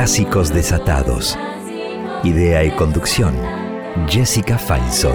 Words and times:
Clásicos 0.00 0.50
desatados. 0.50 1.38
Idea 2.24 2.64
y 2.64 2.70
conducción, 2.70 3.36
Jessica 4.08 4.56
Feinsohn. 4.56 5.14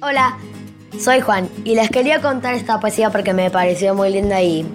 Hola, 0.00 0.36
soy 0.98 1.20
Juan 1.20 1.48
y 1.62 1.76
les 1.76 1.88
quería 1.88 2.20
contar 2.20 2.54
esta 2.54 2.80
poesía 2.80 3.10
porque 3.10 3.32
me 3.32 3.48
pareció 3.48 3.94
muy 3.94 4.10
linda 4.10 4.42
y... 4.42 4.66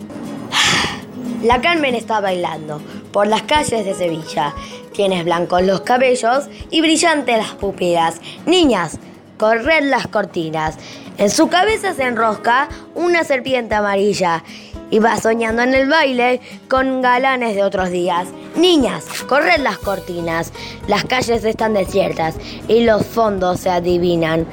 La 1.44 1.60
Carmen 1.60 1.94
está 1.94 2.22
bailando 2.22 2.82
por 3.12 3.28
las 3.28 3.42
calles 3.42 3.84
de 3.84 3.96
Sevilla. 3.96 4.54
Tienes 4.94 5.26
blancos 5.26 5.62
los 5.62 5.82
cabellos 5.82 6.46
y 6.72 6.80
brillantes 6.80 7.38
las 7.38 7.52
pupilas. 7.56 8.22
Niñas, 8.46 8.98
corred 9.38 9.84
las 9.90 10.08
cortinas. 10.08 10.78
En 11.18 11.32
su 11.32 11.48
cabeza 11.48 11.94
se 11.94 12.04
enrosca 12.04 12.70
una 12.94 13.24
serpiente 13.24 13.74
amarilla 13.74 14.44
y 14.92 15.00
va 15.00 15.18
soñando 15.18 15.64
en 15.64 15.74
el 15.74 15.90
baile 15.90 16.42
con 16.70 17.02
galanes 17.02 17.56
de 17.56 17.64
otros 17.64 17.90
días. 17.90 18.28
Niñas, 18.56 19.06
corred 19.28 19.60
las 19.60 19.80
cortinas. 19.80 20.54
Las 20.88 21.06
calles 21.06 21.44
están 21.44 21.74
desiertas 21.74 22.36
y 22.68 22.84
los 22.84 23.06
fondos 23.06 23.62
se 23.62 23.70
adivinan. 23.70 24.46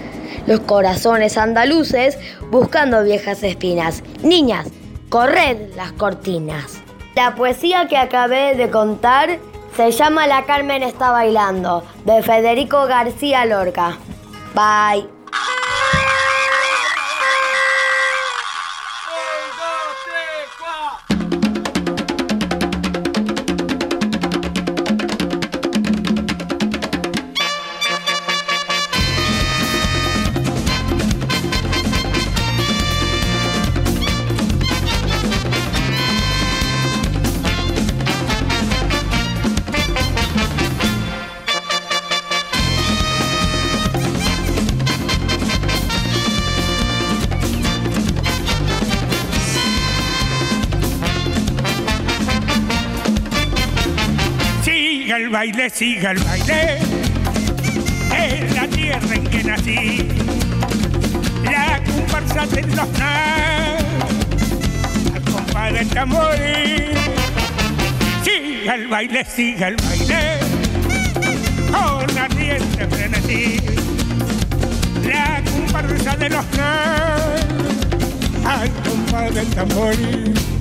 Los 0.47 0.61
corazones 0.61 1.37
andaluces 1.37 2.19
buscando 2.51 3.03
viejas 3.03 3.43
espinas. 3.43 4.03
Niñas, 4.23 4.69
corred 5.11 5.75
las 5.77 5.93
cortinas. 5.93 6.81
La 7.15 7.35
poesía 7.35 7.89
que 7.89 7.97
acabé 7.97 8.57
de 8.57 8.71
contar 8.71 9.39
se 9.77 9.91
llama 9.91 10.27
La 10.27 10.45
Carmen 10.45 10.83
está 10.83 11.11
bailando, 11.11 11.85
de 12.05 12.23
Federico 12.23 12.87
García 12.87 13.45
Lorca. 13.45 13.99
Bye. 14.55 15.14
Siga 55.05 55.19
el 55.19 55.29
baile, 55.29 55.69
siga 55.69 56.11
el 56.13 56.19
baile, 56.19 56.79
es 58.17 58.55
la 58.55 58.67
tierra 58.69 59.15
en 59.15 59.25
que 59.25 59.45
nací, 59.45 60.09
la 61.45 61.83
comparsa 61.85 62.47
de 62.47 62.63
los 62.63 62.89
al 65.13 65.23
compás 65.31 65.73
del 65.75 65.89
tambor. 65.91 66.35
Siga 68.25 68.75
el 68.77 68.89
baile, 68.89 69.27
siga 69.27 69.69
el 69.69 69.77
baile, 69.77 70.39
con 71.71 72.19
ardiente 72.19 72.87
frenesí, 72.87 73.61
la 75.05 75.43
comparsa 75.45 76.17
de 76.17 76.31
los 76.31 76.47
al 78.47 78.71
compás 78.71 79.35
del 79.35 79.49
tambor. 79.49 80.54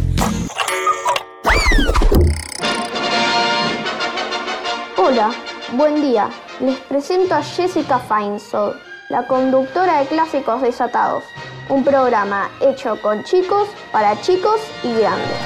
Hola, 5.14 5.32
buen 5.74 6.02
día. 6.02 6.28
Les 6.60 6.76
presento 6.76 7.36
a 7.36 7.44
Jessica 7.44 8.00
Feinsohn, 8.00 8.74
la 9.10 9.28
conductora 9.28 10.00
de 10.00 10.08
Clásicos 10.08 10.64
Desatados, 10.64 11.24
un 11.70 11.84
programa 11.84 12.50
hecho 12.60 13.00
con 13.00 13.24
chicos, 13.24 13.70
para 13.92 14.20
chicos 14.22 14.60
y 14.82 14.92
grandes. 14.92 15.38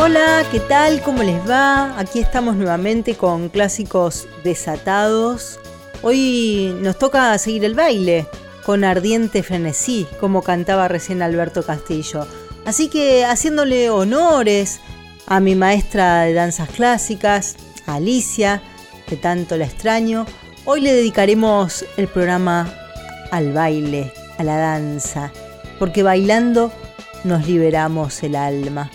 Hola, 0.00 0.44
¿qué 0.52 0.60
tal? 0.60 1.02
¿Cómo 1.02 1.24
les 1.24 1.50
va? 1.50 1.98
Aquí 1.98 2.20
estamos 2.20 2.54
nuevamente 2.54 3.16
con 3.16 3.48
Clásicos 3.48 4.28
Desatados. 4.44 5.58
Hoy 6.02 6.78
nos 6.80 6.96
toca 6.96 7.36
seguir 7.38 7.64
el 7.64 7.74
baile 7.74 8.28
con 8.64 8.84
ardiente 8.84 9.42
frenesí, 9.42 10.06
como 10.18 10.42
cantaba 10.42 10.88
recién 10.88 11.22
Alberto 11.22 11.62
Castillo. 11.62 12.26
Así 12.64 12.88
que 12.88 13.24
haciéndole 13.24 13.90
honores 13.90 14.80
a 15.26 15.40
mi 15.40 15.54
maestra 15.54 16.22
de 16.22 16.34
danzas 16.34 16.68
clásicas, 16.70 17.56
Alicia, 17.86 18.62
que 19.06 19.16
tanto 19.16 19.56
la 19.56 19.64
extraño, 19.64 20.26
hoy 20.64 20.80
le 20.80 20.92
dedicaremos 20.92 21.84
el 21.96 22.08
programa 22.08 22.72
al 23.30 23.52
baile, 23.52 24.12
a 24.38 24.44
la 24.44 24.56
danza, 24.56 25.32
porque 25.78 26.02
bailando 26.02 26.72
nos 27.24 27.46
liberamos 27.46 28.22
el 28.22 28.36
alma. 28.36 28.90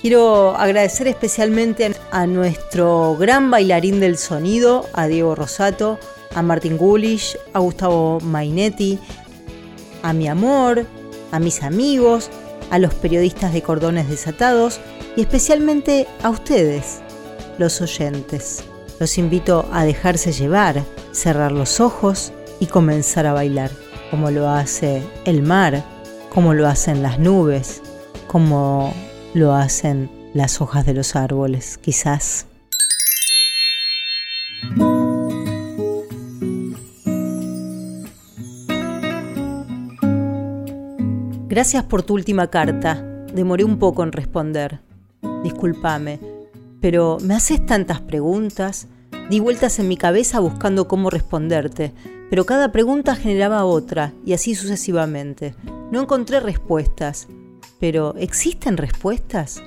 Quiero 0.00 0.56
agradecer 0.56 1.06
especialmente 1.06 1.94
a 2.10 2.26
nuestro 2.26 3.16
gran 3.16 3.50
bailarín 3.52 4.00
del 4.00 4.18
sonido, 4.18 4.88
a 4.92 5.06
Diego 5.06 5.36
Rosato, 5.36 6.00
a 6.34 6.42
Martín 6.42 6.76
Gulish, 6.76 7.36
a 7.52 7.58
Gustavo 7.58 8.20
Mainetti, 8.20 8.98
a 10.02 10.12
mi 10.12 10.28
amor, 10.28 10.86
a 11.30 11.38
mis 11.38 11.62
amigos, 11.62 12.30
a 12.70 12.78
los 12.78 12.94
periodistas 12.94 13.52
de 13.52 13.62
Cordones 13.62 14.08
Desatados 14.08 14.80
y 15.16 15.22
especialmente 15.22 16.06
a 16.22 16.30
ustedes, 16.30 17.00
los 17.58 17.80
oyentes. 17.80 18.64
Los 18.98 19.18
invito 19.18 19.68
a 19.72 19.84
dejarse 19.84 20.32
llevar, 20.32 20.82
cerrar 21.12 21.52
los 21.52 21.80
ojos 21.80 22.32
y 22.60 22.66
comenzar 22.66 23.26
a 23.26 23.32
bailar, 23.32 23.70
como 24.10 24.30
lo 24.30 24.48
hace 24.48 25.02
el 25.24 25.42
mar, 25.42 25.84
como 26.30 26.54
lo 26.54 26.66
hacen 26.66 27.02
las 27.02 27.18
nubes, 27.18 27.82
como 28.26 28.94
lo 29.34 29.54
hacen 29.54 30.10
las 30.34 30.60
hojas 30.60 30.86
de 30.86 30.94
los 30.94 31.16
árboles, 31.16 31.78
quizás. 31.78 32.46
Gracias 41.52 41.84
por 41.84 42.02
tu 42.02 42.14
última 42.14 42.46
carta. 42.46 42.94
Demoré 43.34 43.62
un 43.62 43.78
poco 43.78 44.02
en 44.02 44.12
responder. 44.12 44.80
Discúlpame, 45.44 46.18
pero 46.80 47.18
me 47.20 47.34
haces 47.34 47.66
tantas 47.66 48.00
preguntas. 48.00 48.88
Di 49.28 49.38
vueltas 49.38 49.78
en 49.78 49.86
mi 49.86 49.98
cabeza 49.98 50.40
buscando 50.40 50.88
cómo 50.88 51.10
responderte, 51.10 51.92
pero 52.30 52.46
cada 52.46 52.72
pregunta 52.72 53.16
generaba 53.16 53.66
otra, 53.66 54.14
y 54.24 54.32
así 54.32 54.54
sucesivamente. 54.54 55.54
No 55.90 56.00
encontré 56.00 56.40
respuestas. 56.40 57.28
Pero, 57.78 58.14
¿existen 58.16 58.78
respuestas? 58.78 59.62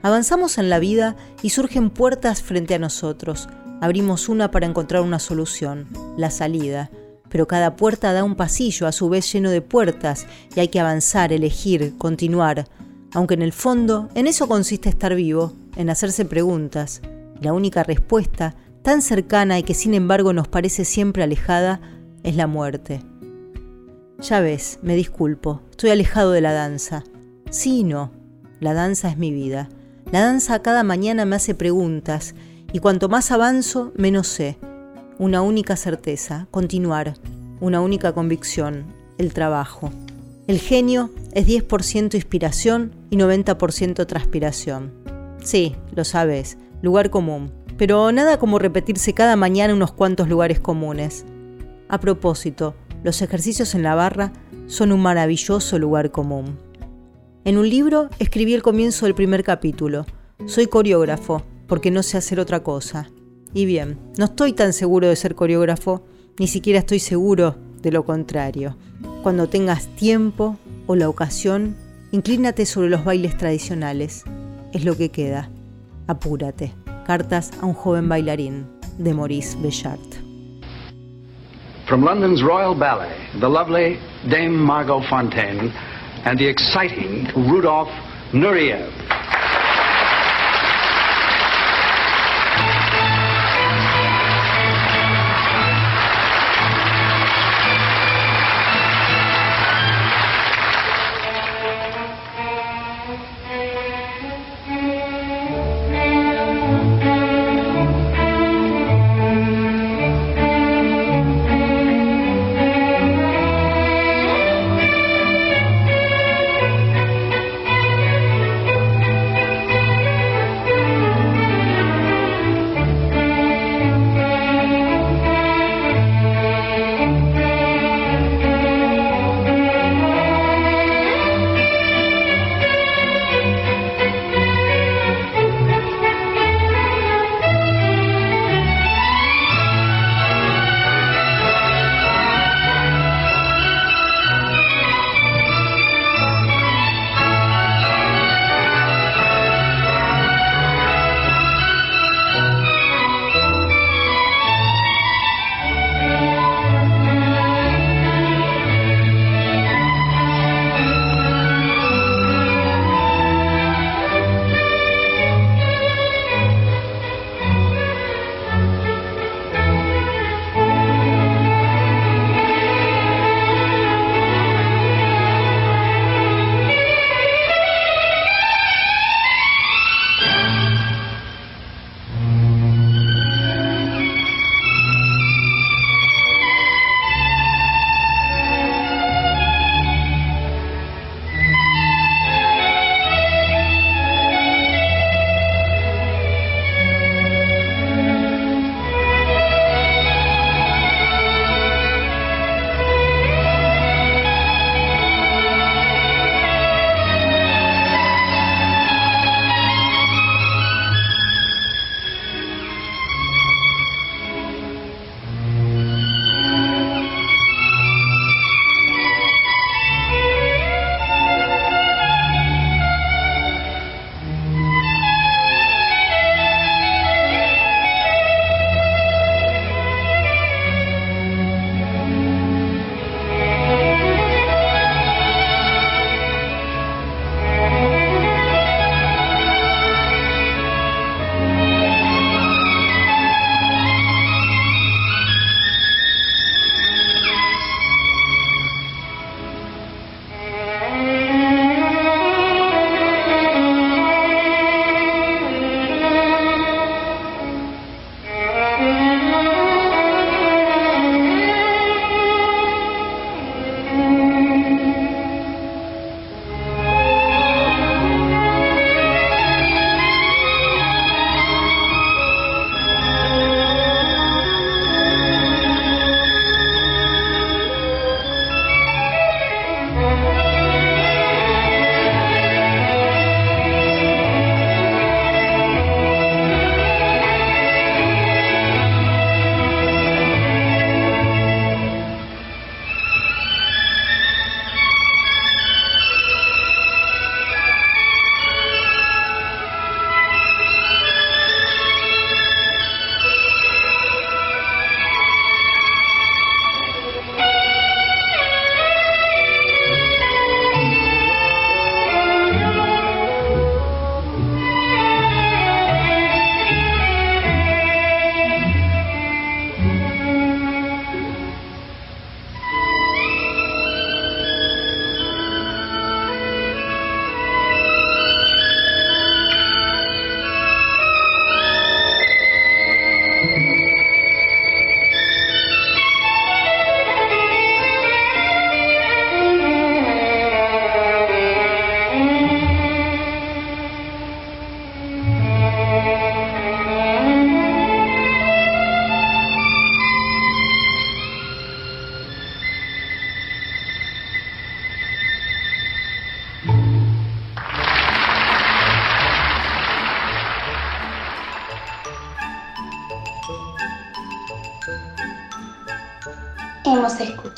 Avanzamos 0.00 0.56
en 0.56 0.70
la 0.70 0.78
vida 0.78 1.16
y 1.42 1.50
surgen 1.50 1.90
puertas 1.90 2.40
frente 2.40 2.74
a 2.74 2.78
nosotros. 2.78 3.46
Abrimos 3.82 4.30
una 4.30 4.50
para 4.50 4.64
encontrar 4.64 5.02
una 5.02 5.18
solución, 5.18 5.86
la 6.16 6.30
salida 6.30 6.90
pero 7.28 7.46
cada 7.46 7.76
puerta 7.76 8.12
da 8.12 8.24
un 8.24 8.36
pasillo 8.36 8.86
a 8.86 8.92
su 8.92 9.08
vez 9.08 9.32
lleno 9.32 9.50
de 9.50 9.62
puertas 9.62 10.26
y 10.54 10.60
hay 10.60 10.68
que 10.68 10.80
avanzar, 10.80 11.32
elegir, 11.32 11.94
continuar, 11.98 12.66
aunque 13.12 13.34
en 13.34 13.42
el 13.42 13.52
fondo 13.52 14.08
en 14.14 14.26
eso 14.26 14.48
consiste 14.48 14.88
estar 14.88 15.14
vivo, 15.14 15.52
en 15.76 15.90
hacerse 15.90 16.24
preguntas. 16.24 17.02
La 17.40 17.52
única 17.52 17.82
respuesta, 17.82 18.54
tan 18.82 19.02
cercana 19.02 19.58
y 19.58 19.62
que 19.62 19.74
sin 19.74 19.94
embargo 19.94 20.32
nos 20.32 20.48
parece 20.48 20.84
siempre 20.84 21.22
alejada, 21.22 21.80
es 22.22 22.36
la 22.36 22.46
muerte. 22.46 23.02
Ya 24.20 24.40
ves, 24.40 24.78
me 24.82 24.96
disculpo, 24.96 25.60
estoy 25.70 25.90
alejado 25.90 26.32
de 26.32 26.40
la 26.40 26.52
danza. 26.52 27.04
Sí 27.50 27.80
y 27.80 27.84
no, 27.84 28.12
la 28.60 28.72
danza 28.72 29.08
es 29.08 29.18
mi 29.18 29.32
vida. 29.32 29.68
La 30.10 30.20
danza 30.20 30.62
cada 30.62 30.82
mañana 30.84 31.24
me 31.24 31.36
hace 31.36 31.54
preguntas 31.54 32.34
y 32.72 32.78
cuanto 32.78 33.08
más 33.08 33.30
avanzo, 33.30 33.92
menos 33.96 34.28
sé 34.28 34.58
una 35.18 35.40
única 35.40 35.76
certeza, 35.76 36.46
continuar, 36.50 37.14
una 37.60 37.80
única 37.80 38.12
convicción, 38.12 38.84
el 39.18 39.32
trabajo. 39.32 39.90
El 40.46 40.60
genio 40.60 41.10
es 41.32 41.46
10% 41.46 42.14
inspiración 42.14 42.92
y 43.10 43.16
90% 43.16 44.06
transpiración. 44.06 44.92
Sí, 45.42 45.74
lo 45.94 46.04
sabes, 46.04 46.58
lugar 46.82 47.10
común, 47.10 47.50
pero 47.78 48.12
nada 48.12 48.38
como 48.38 48.58
repetirse 48.58 49.14
cada 49.14 49.36
mañana 49.36 49.74
unos 49.74 49.92
cuantos 49.92 50.28
lugares 50.28 50.60
comunes. 50.60 51.24
A 51.88 51.98
propósito, 51.98 52.74
los 53.02 53.22
ejercicios 53.22 53.74
en 53.74 53.82
la 53.82 53.94
barra 53.94 54.32
son 54.66 54.92
un 54.92 55.00
maravilloso 55.00 55.78
lugar 55.78 56.10
común. 56.10 56.58
En 57.44 57.56
un 57.56 57.70
libro 57.70 58.10
escribí 58.18 58.54
el 58.54 58.62
comienzo 58.62 59.06
del 59.06 59.14
primer 59.14 59.44
capítulo. 59.44 60.04
Soy 60.46 60.66
coreógrafo, 60.66 61.42
porque 61.68 61.90
no 61.90 62.02
sé 62.02 62.18
hacer 62.18 62.38
otra 62.40 62.62
cosa. 62.62 63.08
Y 63.56 63.64
bien, 63.64 63.98
no 64.18 64.26
estoy 64.26 64.52
tan 64.52 64.74
seguro 64.74 65.08
de 65.08 65.16
ser 65.16 65.34
coreógrafo, 65.34 66.02
ni 66.38 66.46
siquiera 66.46 66.80
estoy 66.80 66.98
seguro 66.98 67.56
de 67.80 67.90
lo 67.90 68.04
contrario. 68.04 68.76
Cuando 69.22 69.48
tengas 69.48 69.86
tiempo 69.96 70.58
o 70.86 70.94
la 70.94 71.08
ocasión, 71.08 71.74
inclínate 72.12 72.66
sobre 72.66 72.90
los 72.90 73.02
bailes 73.02 73.34
tradicionales. 73.38 74.24
Es 74.74 74.84
lo 74.84 74.94
que 74.94 75.08
queda. 75.08 75.48
Apúrate. 76.06 76.74
Cartas 77.06 77.50
a 77.62 77.64
un 77.64 77.72
joven 77.72 78.10
bailarín 78.10 78.66
de 78.98 79.14
Maurice 79.14 79.56
Béjart. 79.62 80.16
From 81.88 82.04
London's 82.04 82.42
Royal 82.42 82.74
Ballet, 82.74 83.16
the 83.40 83.48
lovely 83.48 83.98
Dame 84.28 84.54
Margot 84.54 85.00
Fontaine 85.08 85.72
and 86.26 86.38
the 86.38 86.46
exciting 86.46 87.26
Rudolph 87.34 87.88
Nureyev. 88.34 89.15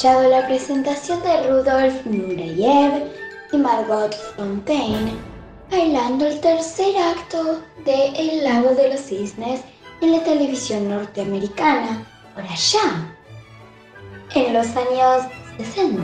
Escuchado 0.09 0.31
la 0.31 0.47
presentación 0.47 1.23
de 1.23 1.49
Rudolf 1.49 2.07
Nureyev 2.07 3.13
y 3.53 3.57
Margot 3.59 4.15
Fontaine 4.37 5.13
bailando 5.71 6.27
el 6.27 6.41
tercer 6.41 6.97
acto 6.97 7.61
de 7.85 8.07
El 8.17 8.43
lago 8.43 8.75
de 8.75 8.89
los 8.89 9.01
cisnes 9.01 9.61
en 10.01 10.13
la 10.13 10.25
televisión 10.25 10.89
norteamericana, 10.89 12.07
por 12.35 12.43
allá, 12.43 13.15
en 14.35 14.55
los 14.55 14.67
años 14.69 15.27
60. 15.59 16.01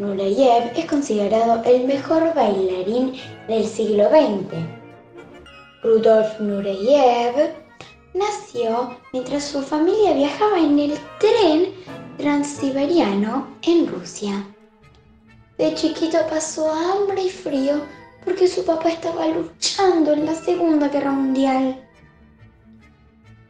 Nureyev 0.00 0.72
es 0.74 0.86
considerado 0.86 1.62
el 1.62 1.84
mejor 1.86 2.34
bailarín 2.34 3.20
del 3.46 3.66
siglo 3.66 4.08
XX. 4.08 4.56
Rudolf 5.84 6.40
Nureyev 6.40 7.54
nació 8.14 8.96
mientras 9.12 9.44
su 9.44 9.62
familia 9.62 10.12
viajaba 10.12 10.58
en 10.58 10.76
el 10.76 10.98
tren 11.20 11.72
transiberiano 12.18 13.46
en 13.62 13.86
Rusia. 13.86 14.44
De 15.56 15.72
chiquito 15.74 16.18
pasó 16.28 16.70
hambre 16.70 17.22
y 17.22 17.30
frío 17.30 17.80
porque 18.24 18.48
su 18.48 18.64
papá 18.64 18.90
estaba 18.90 19.28
luchando 19.28 20.12
en 20.12 20.26
la 20.26 20.34
Segunda 20.34 20.88
Guerra 20.88 21.12
Mundial. 21.12 21.80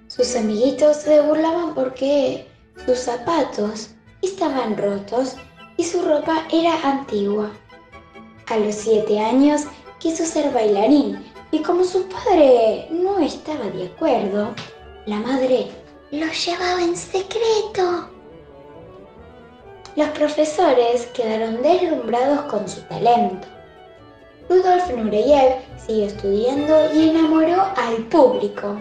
Sus 0.07 0.37
amiguitos 0.37 0.99
se 0.99 1.21
burlaban 1.23 1.75
porque 1.75 2.47
sus 2.85 2.99
zapatos 2.99 3.91
estaban 4.23 4.77
rotos 4.77 5.37
y 5.79 5.85
su 5.85 6.03
ropa 6.03 6.47
era 6.53 6.79
antigua. 6.83 7.51
A 8.49 8.59
los 8.59 8.75
siete 8.75 9.19
años 9.19 9.63
quiso 9.99 10.25
ser 10.27 10.53
bailarín 10.53 11.25
y 11.51 11.61
como 11.63 11.85
su 11.85 12.07
padre 12.09 12.89
no 12.91 13.19
estaba 13.19 13.65
de 13.71 13.87
acuerdo, 13.87 14.55
la 15.07 15.21
madre 15.21 15.71
lo 16.11 16.27
llevaba 16.27 16.83
en 16.83 16.97
secreto. 16.97 18.18
Los 19.99 20.11
profesores 20.11 21.07
quedaron 21.07 21.61
deslumbrados 21.61 22.43
con 22.43 22.69
su 22.69 22.81
talento. 22.83 23.49
Rudolf 24.49 24.89
Nureyev 24.93 25.57
siguió 25.77 26.07
estudiando 26.07 26.95
y 26.95 27.09
enamoró 27.09 27.65
al 27.77 28.05
público. 28.05 28.81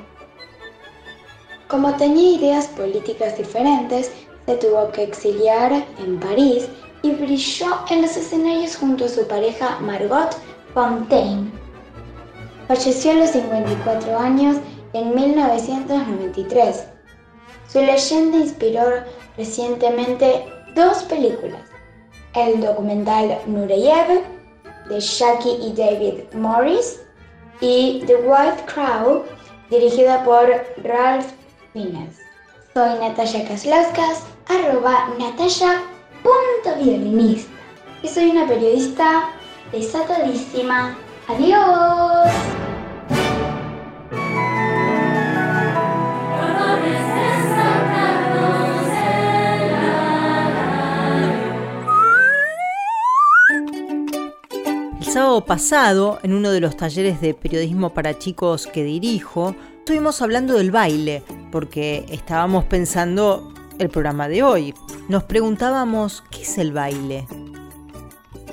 Como 1.67 1.91
tenía 1.95 2.37
ideas 2.37 2.67
políticas 2.67 3.35
diferentes, 3.35 4.11
se 4.45 4.57
tuvo 4.57 4.91
que 4.91 5.05
exiliar 5.05 5.71
en 5.97 6.19
París 6.19 6.69
y 7.01 7.09
brilló 7.09 7.65
en 7.89 8.03
los 8.03 8.15
escenarios 8.15 8.75
junto 8.75 9.05
a 9.05 9.09
su 9.09 9.27
pareja 9.27 9.79
Margot 9.79 10.37
Fontaine. 10.75 11.51
Falleció 12.67 13.13
a 13.13 13.15
los 13.15 13.31
54 13.31 14.19
años 14.19 14.57
en 14.93 15.15
1993. 15.15 16.85
Su 17.67 17.79
leyenda 17.81 18.37
inspiró 18.37 18.83
recientemente 19.35 20.53
dos 20.75 21.03
películas, 21.03 21.61
el 22.35 22.61
documental 22.61 23.39
Nureyev 23.47 24.21
de 24.89 24.99
Jackie 24.99 25.57
y 25.61 25.71
David 25.73 26.23
Morris 26.33 27.01
y 27.61 28.03
The 28.05 28.15
White 28.15 28.65
Crow 28.65 29.23
dirigida 29.69 30.23
por 30.23 30.49
Ralph 30.83 31.27
Fiennes. 31.73 32.17
Soy 32.73 32.97
Natalia 32.99 33.47
Kaslauskas, 33.47 34.23
arroba 34.47 35.09
natalia.violinista 35.17 37.51
y 38.03 38.07
soy 38.07 38.29
una 38.29 38.47
periodista 38.47 39.29
desatadísima. 39.71 40.95
¡Adiós! 41.27 42.31
Sábado 55.17 55.45
pasado, 55.45 56.19
en 56.21 56.31
uno 56.35 56.51
de 56.51 56.59
los 56.59 56.77
talleres 56.77 57.19
de 57.21 57.33
periodismo 57.33 57.89
para 57.89 58.19
chicos 58.19 58.67
que 58.67 58.83
dirijo, 58.83 59.55
estuvimos 59.79 60.21
hablando 60.21 60.53
del 60.53 60.69
baile, 60.69 61.23
porque 61.51 62.05
estábamos 62.11 62.65
pensando 62.65 63.51
el 63.79 63.89
programa 63.89 64.27
de 64.27 64.43
hoy. 64.43 64.75
Nos 65.09 65.23
preguntábamos, 65.23 66.23
¿qué 66.29 66.43
es 66.43 66.59
el 66.59 66.71
baile? 66.71 67.25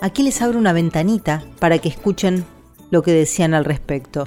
Aquí 0.01 0.23
les 0.23 0.41
abro 0.41 0.59
una 0.59 0.73
ventanita 0.73 1.45
para 1.59 1.77
que 1.77 1.91
escuchen 1.91 2.47
lo 2.91 3.03
que 3.03 3.13
decían 3.13 3.53
al 3.53 3.67
respecto. 3.67 4.27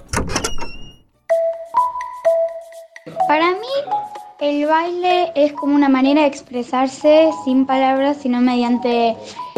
Para 3.27 3.49
mí, 3.49 3.77
el 4.41 4.67
baile 4.67 5.31
es 5.33 5.53
como 5.53 5.73
una 5.73 5.89
manera 5.89 6.21
de 6.21 6.27
expresarse 6.27 7.31
sin 7.45 7.65
palabras, 7.65 8.17
sino 8.21 8.41
mediante 8.41 9.17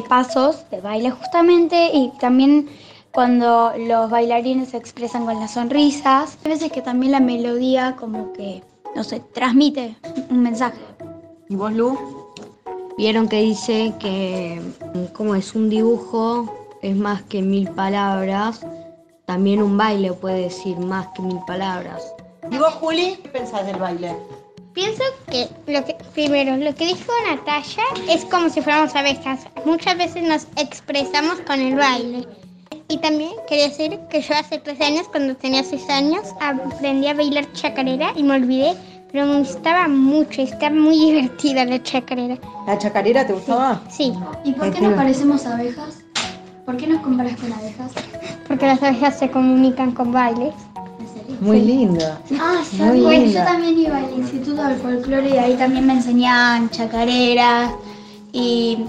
pasos 0.09 0.69
de 0.71 0.81
baile 0.81 1.11
justamente 1.11 1.91
y 1.93 2.11
también 2.19 2.67
cuando 3.11 3.71
los 3.77 4.09
bailarines 4.09 4.69
se 4.69 4.77
expresan 4.77 5.25
con 5.25 5.39
las 5.39 5.53
sonrisas. 5.53 6.37
Hay 6.43 6.51
veces 6.51 6.71
que 6.71 6.81
también 6.81 7.13
la 7.13 7.19
melodía 7.21 7.95
como 7.97 8.33
que, 8.33 8.61
no 8.95 9.03
sé, 9.05 9.21
transmite 9.33 9.95
un 10.29 10.41
mensaje. 10.41 10.79
¿Y 11.47 11.55
vos, 11.55 11.71
Lu? 11.71 11.97
Vieron 12.97 13.29
que 13.29 13.41
dice 13.41 13.93
que 13.99 14.61
como 15.13 15.35
es 15.35 15.55
un 15.55 15.69
dibujo, 15.69 16.53
es 16.81 16.95
más 16.95 17.21
que 17.23 17.41
mil 17.41 17.69
palabras. 17.69 18.65
También 19.25 19.61
un 19.61 19.77
baile 19.77 20.11
puede 20.11 20.41
decir 20.41 20.77
más 20.77 21.07
que 21.15 21.21
mil 21.21 21.39
palabras. 21.47 22.03
¿Y 22.51 22.57
vos, 22.57 22.73
Juli, 22.73 23.17
qué 23.23 23.29
pensás 23.29 23.65
del 23.65 23.77
baile? 23.77 24.15
Pienso 24.79 25.03
que, 25.29 25.49
lo 25.73 25.83
que 25.83 25.93
primero, 26.13 26.55
lo 26.55 26.73
que 26.73 26.85
dijo 26.85 27.11
Natalia 27.27 27.83
es 28.09 28.23
como 28.23 28.49
si 28.49 28.61
fuéramos 28.61 28.95
abejas. 28.95 29.41
Muchas 29.65 29.97
veces 29.97 30.23
nos 30.23 30.47
expresamos 30.55 31.41
con 31.41 31.59
el 31.59 31.75
baile. 31.75 32.25
Y 32.87 32.97
también 32.99 33.31
quería 33.49 33.67
decir 33.67 33.99
que 34.09 34.21
yo 34.21 34.33
hace 34.35 34.57
tres 34.57 34.79
años, 34.79 35.09
cuando 35.09 35.35
tenía 35.35 35.65
seis 35.65 35.83
años, 35.89 36.29
aprendí 36.39 37.07
a 37.07 37.13
bailar 37.13 37.51
chacarera 37.51 38.13
y 38.15 38.23
me 38.23 38.35
olvidé, 38.35 38.73
pero 39.11 39.25
me 39.25 39.39
gustaba 39.39 39.89
mucho, 39.89 40.43
estaba 40.43 40.73
muy 40.73 40.97
divertida 41.11 41.65
la 41.65 41.83
chacarera. 41.83 42.37
¿La 42.65 42.77
chacarera 42.77 43.27
te 43.27 43.33
gustaba? 43.33 43.81
Sí. 43.89 44.13
¿Y 44.45 44.53
por 44.53 44.71
qué 44.71 44.79
nos 44.79 44.93
parecemos 44.93 45.45
abejas? 45.45 46.05
¿Por 46.65 46.77
qué 46.77 46.87
nos 46.87 47.01
comparas 47.01 47.35
con 47.35 47.51
abejas? 47.51 47.91
Porque 48.47 48.65
las 48.65 48.81
abejas 48.81 49.19
se 49.19 49.29
comunican 49.29 49.91
con 49.91 50.13
bailes. 50.13 50.53
Muy 51.41 51.61
linda. 51.61 52.19
Ah, 52.39 52.55
Muy 52.71 52.77
¿sabes? 52.77 53.01
Bueno, 53.03 53.23
linda. 53.25 53.39
yo 53.45 53.51
también 53.51 53.79
iba 53.79 53.97
al 53.97 54.13
Instituto 54.17 54.63
del 54.63 54.77
Folclore 54.77 55.29
y 55.29 55.37
ahí 55.37 55.53
también 55.55 55.85
me 55.87 55.93
enseñaban 55.93 56.69
chacareras 56.69 57.71
y 58.31 58.79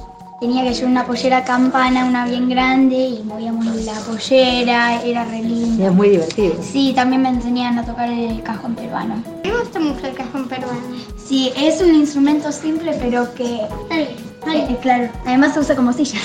tenía 0.41 0.65
que 0.65 0.73
llevar 0.75 0.91
una 0.91 1.07
pollera 1.07 1.45
campana, 1.45 2.05
una 2.07 2.25
bien 2.27 2.49
grande 2.49 2.97
y 2.97 3.23
movíamos 3.25 3.67
la 3.85 3.93
pollera, 4.01 5.03
era 5.03 5.25
re 5.25 5.39
Y 5.39 5.43
lindo. 5.43 5.87
es 5.87 5.93
muy 5.93 6.09
divertido. 6.11 6.55
Sí, 6.63 6.93
también 6.95 7.23
me 7.23 7.29
enseñaban 7.29 7.79
a 7.79 7.85
tocar 7.85 8.09
el 8.11 8.43
cajón 8.43 8.75
peruano. 8.75 9.23
Me 9.45 9.51
gusta 9.59 9.79
mucho 9.81 10.07
el 10.07 10.15
cajón 10.15 10.49
peruano. 10.49 10.81
Sí, 11.27 11.53
es 11.57 11.81
un 11.83 11.95
instrumento 11.95 12.51
simple 12.53 12.97
pero 13.01 13.33
que, 13.35 13.61
eh, 13.91 14.77
claro, 14.83 15.09
además 15.27 15.55
se 15.55 15.61
usa 15.61 15.77
como 15.77 15.93
silla. 15.93 16.19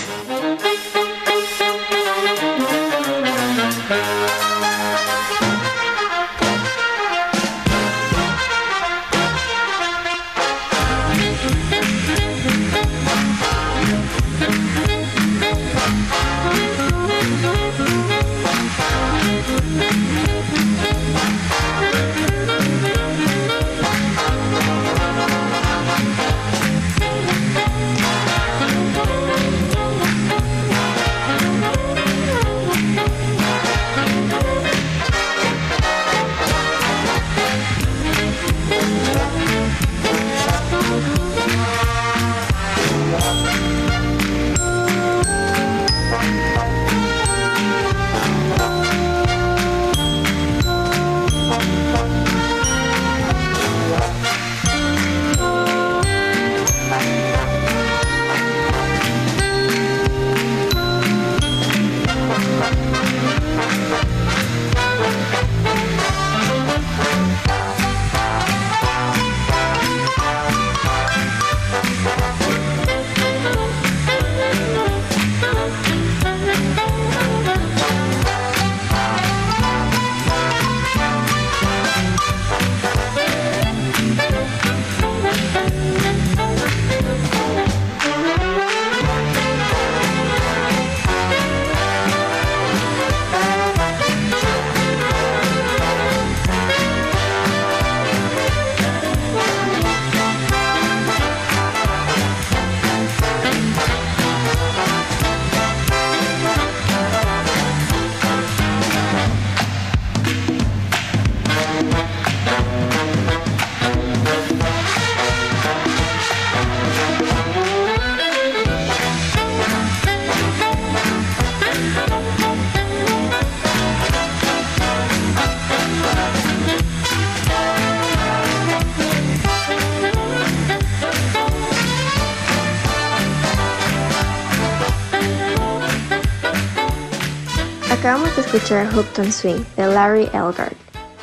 Acabamos 138.06 138.36
de 138.36 138.44
escuchar 138.44 138.86
Hooked 138.94 139.32
Swing 139.32 139.64
de 139.76 139.88
Larry 139.88 140.30
Elgard 140.32 140.76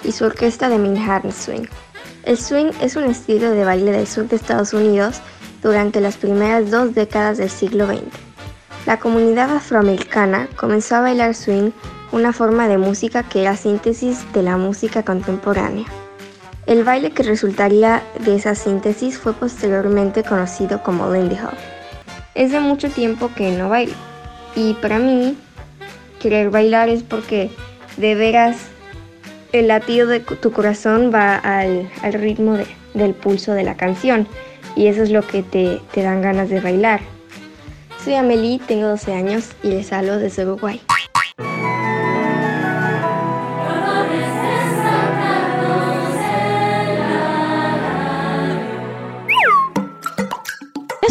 y 0.03 0.11
su 0.11 0.25
orquesta 0.25 0.69
de 0.69 0.79
Manhattan 0.79 1.31
Swing. 1.31 1.69
El 2.25 2.37
swing 2.37 2.73
es 2.81 2.97
un 2.97 3.05
estilo 3.05 3.53
de 3.53 3.65
baile 3.65 3.93
del 3.93 4.09
sur 4.09 4.27
de 4.27 4.35
Estados 4.35 4.73
Unidos 4.73 5.21
durante 5.63 6.01
las 6.01 6.17
primeras 6.17 6.73
dos 6.73 6.93
décadas 6.93 7.39
del 7.39 7.51
siglo 7.51 7.87
XX. 7.87 8.03
La 8.85 8.99
comunidad 8.99 9.55
afroamericana 9.55 10.49
comenzó 10.57 10.97
a 10.97 11.03
bailar 11.03 11.37
swing, 11.37 11.71
una 12.11 12.33
forma 12.33 12.67
de 12.67 12.79
música 12.79 13.23
que 13.23 13.43
era 13.43 13.57
síntesis 13.57 14.27
de 14.33 14.43
la 14.43 14.57
música 14.57 15.05
contemporánea. 15.05 15.87
El 16.67 16.83
baile 16.83 17.13
que 17.13 17.23
resultaría 17.23 18.03
de 18.19 18.35
esa 18.35 18.57
síntesis 18.57 19.19
fue 19.19 19.35
posteriormente 19.35 20.25
conocido 20.25 20.83
como 20.83 21.13
Lindy 21.13 21.37
Hop. 21.37 21.55
Es 22.35 22.51
de 22.51 22.59
mucho 22.59 22.91
tiempo 22.91 23.31
que 23.37 23.53
no 23.53 23.69
bailo 23.69 23.95
y 24.57 24.75
para 24.75 24.99
mí 24.99 25.39
querer 26.23 26.51
bailar 26.51 26.89
es 26.89 27.03
porque 27.03 27.51
de 27.97 28.15
veras 28.15 28.57
el 29.51 29.69
latido 29.69 30.07
de 30.07 30.21
tu 30.21 30.53
corazón 30.53 31.11
va 31.13 31.35
al, 31.37 31.91
ritmo 32.13 32.57
del 32.95 33.13
pulso 33.13 33.53
de 33.53 33.65
la 33.65 33.77
canción 33.77 34.29
y 34.77 34.87
eso 34.87 35.03
es 35.03 35.11
lo 35.11 35.27
que 35.27 35.43
te, 35.43 35.81
te 35.93 36.03
dan 36.03 36.23
ganas 36.23 36.49
de 36.49 36.61
bailar. 36.61 37.01
Soy 38.05 38.15
Amelie, 38.15 38.61
tengo 38.61 38.87
12 38.87 39.13
años 39.13 39.51
y 39.63 39.69
les 39.69 39.93
hablo 39.93 40.19
desde 40.19 40.45
Uruguay. 40.45 40.81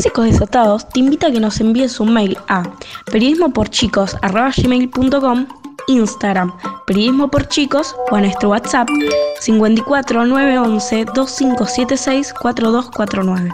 Clásicos 0.01 0.25
Desatados 0.25 0.89
te 0.89 0.99
invita 0.99 1.27
a 1.27 1.31
que 1.31 1.39
nos 1.39 1.59
envíes 1.59 1.99
un 1.99 2.11
mail 2.11 2.35
a 2.47 2.63
periodismoporchicos.com, 3.11 5.45
Instagram, 5.89 6.51
periodismo 6.87 7.29
por 7.29 7.47
chicos 7.47 7.95
o 8.09 8.15
a 8.15 8.21
nuestro 8.21 8.49
WhatsApp 8.49 8.87
54 9.41 10.25
911 10.25 11.05
2576 11.13 12.33
4249. 12.33 13.51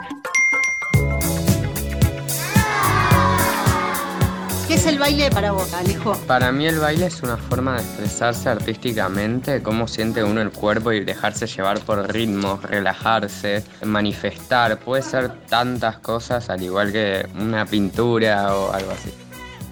¿Qué 4.67 4.73
es 4.73 4.85
el 4.85 4.99
baile 4.99 5.31
para 5.31 5.53
vos, 5.53 5.73
Alejo? 5.73 6.13
Para 6.27 6.51
mí 6.51 6.67
el 6.67 6.77
baile 6.79 7.05
es 7.05 7.23
una 7.23 7.37
forma 7.37 7.75
de 7.75 7.83
expresarse 7.83 8.49
artísticamente, 8.49 9.63
cómo 9.63 9.87
siente 9.87 10.25
uno 10.25 10.41
el 10.41 10.51
cuerpo 10.51 10.91
y 10.91 11.05
dejarse 11.05 11.47
llevar 11.47 11.79
por 11.79 12.11
ritmos, 12.11 12.61
relajarse, 12.63 13.63
manifestar. 13.85 14.77
Puede 14.77 15.03
ser 15.03 15.31
tantas 15.47 15.99
cosas 15.99 16.49
al 16.49 16.61
igual 16.61 16.91
que 16.91 17.25
una 17.39 17.65
pintura 17.65 18.53
o 18.57 18.73
algo 18.73 18.91
así. 18.91 19.09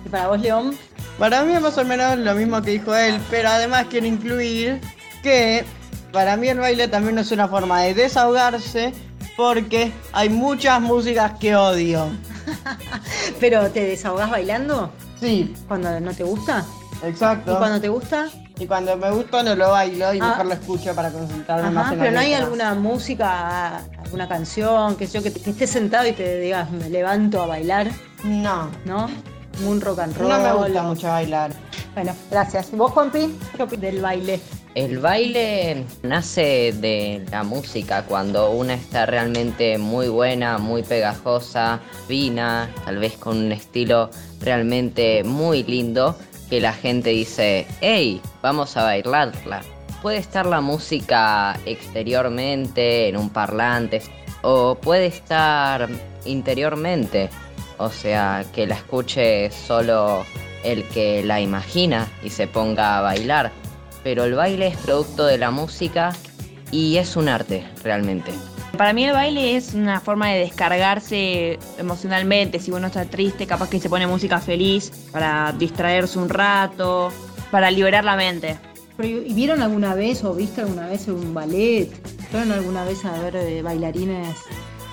¿Y 0.06 0.08
para 0.08 0.30
vos, 0.30 0.40
León? 0.40 0.78
Para 1.20 1.44
mí 1.44 1.54
es 1.54 1.62
más 1.62 1.78
o 1.78 1.84
menos 1.84 2.18
lo 2.18 2.34
mismo 2.34 2.62
que 2.62 2.72
dijo 2.72 2.96
él, 2.96 3.20
pero 3.30 3.50
además 3.50 3.88
quiero 3.90 4.06
incluir 4.06 4.80
que 5.22 5.66
para 6.14 6.38
mí 6.38 6.48
el 6.48 6.60
baile 6.60 6.88
también 6.88 7.18
es 7.18 7.34
una 7.34 7.50
forma 7.50 7.82
de 7.82 7.96
desahogarse 7.96 8.94
porque 9.36 9.92
hay 10.14 10.30
muchas 10.30 10.80
músicas 10.80 11.34
que 11.38 11.54
odio. 11.54 12.08
¿Pero 13.40 13.70
te 13.72 13.84
desahogás 13.84 14.30
bailando? 14.30 14.92
Sí. 15.20 15.54
¿Cuando 15.68 16.00
no 16.00 16.14
te 16.14 16.24
gusta? 16.24 16.66
Exacto. 17.04 17.54
¿Y 17.54 17.56
cuando 17.56 17.82
te 17.82 17.90
gusta? 17.90 18.30
Y 18.58 18.68
cuando 18.68 18.96
me 18.96 19.12
gusta 19.12 19.44
no 19.44 19.56
lo 19.56 19.72
bailo 19.72 20.14
y 20.14 20.20
ah. 20.22 20.30
mejor 20.30 20.46
lo 20.46 20.54
escucho 20.54 20.96
para 20.96 21.12
concentrarme 21.12 21.72
más 21.72 21.92
en 21.92 22.00
Pero 22.00 22.12
no 22.12 22.20
hay 22.20 22.34
alguna 22.34 22.74
música, 22.74 23.80
alguna 24.04 24.30
canción, 24.30 24.96
que 24.96 25.08
yo 25.08 25.22
que, 25.22 25.34
que 25.34 25.50
estés 25.50 25.70
sentado 25.70 26.08
y 26.08 26.14
te 26.14 26.40
digas, 26.40 26.72
me 26.72 26.90
levanto 26.90 27.42
a 27.42 27.48
bailar. 27.48 27.92
No. 28.24 28.70
¿No? 28.86 29.10
Un 29.64 29.80
rock 29.82 30.00
and 30.00 30.18
roll. 30.18 30.30
No 30.30 30.40
me 30.40 30.54
gusta 30.54 30.84
mucho 30.84 31.08
bailar. 31.08 31.52
Bueno, 31.94 32.14
gracias. 32.30 32.74
¿Y 32.74 32.76
vos, 32.76 32.92
Juanpi? 32.92 33.38
¿Qué 33.56 33.78
del 33.78 34.02
baile? 34.02 34.40
El 34.76 35.00
baile 35.00 35.86
nace 36.04 36.74
de 36.74 37.26
la 37.32 37.44
música 37.44 38.04
cuando 38.04 38.52
una 38.52 38.74
está 38.74 39.06
realmente 39.06 39.78
muy 39.78 40.10
buena, 40.10 40.58
muy 40.58 40.84
pegajosa, 40.84 41.80
fina, 42.10 42.70
tal 42.84 42.98
vez 42.98 43.16
con 43.16 43.38
un 43.38 43.54
estilo 43.54 44.10
realmente 44.42 45.24
muy 45.24 45.64
lindo, 45.64 46.18
que 46.50 46.60
la 46.60 46.74
gente 46.74 47.12
dice, 47.12 47.66
hey, 47.80 48.22
vamos 48.42 48.76
a 48.76 48.84
bailarla. 48.84 49.62
Puede 50.02 50.18
estar 50.18 50.46
la 50.46 50.60
música 50.60 51.58
exteriormente, 51.66 53.08
en 53.08 53.16
un 53.16 53.30
parlante, 53.30 54.02
o 54.42 54.76
puede 54.76 55.06
estar 55.06 55.88
interiormente, 56.26 57.30
o 57.78 57.90
sea, 57.90 58.46
que 58.54 58.68
la 58.68 58.76
escuche 58.76 59.52
solo 59.52 60.26
el 60.64 60.84
que 60.86 61.24
la 61.24 61.42
imagina 61.42 62.08
y 62.24 62.30
se 62.30 62.48
ponga 62.48 62.98
a 62.98 63.02
bailar 63.02 63.52
pero 64.06 64.24
el 64.26 64.36
baile 64.36 64.68
es 64.68 64.78
producto 64.78 65.26
de 65.26 65.40
la 65.40 65.50
música 65.50 66.14
y 66.70 66.98
es 66.98 67.16
un 67.16 67.28
arte 67.28 67.66
realmente. 67.84 68.32
Para 68.78 68.94
mí 68.94 69.04
el 69.04 69.14
baile 69.14 69.56
es 69.56 69.74
una 69.74 70.00
forma 70.00 70.30
de 70.30 70.42
descargarse 70.42 71.58
emocionalmente. 71.80 72.60
Si 72.60 72.70
uno 72.70 72.86
está 72.86 73.06
triste, 73.06 73.48
capaz 73.48 73.68
que 73.68 73.80
se 73.80 73.90
pone 73.90 74.06
música 74.06 74.40
feliz 74.40 74.92
para 75.12 75.56
distraerse 75.58 76.20
un 76.20 76.30
rato, 76.30 77.12
para 77.50 77.72
liberar 77.72 78.06
la 78.06 78.16
mente. 78.16 78.60
¿Y 79.02 79.34
vieron 79.34 79.64
alguna 79.64 79.96
vez 79.96 80.24
o 80.24 80.36
viste 80.36 80.62
alguna 80.62 80.88
vez 80.88 81.08
un 81.08 81.34
ballet? 81.34 81.90
¿Fueron 82.30 82.52
alguna 82.52 82.86
vez 82.86 83.04
a 83.06 83.20
ver 83.24 83.36
eh, 83.38 83.64
bailarines 83.64 84.38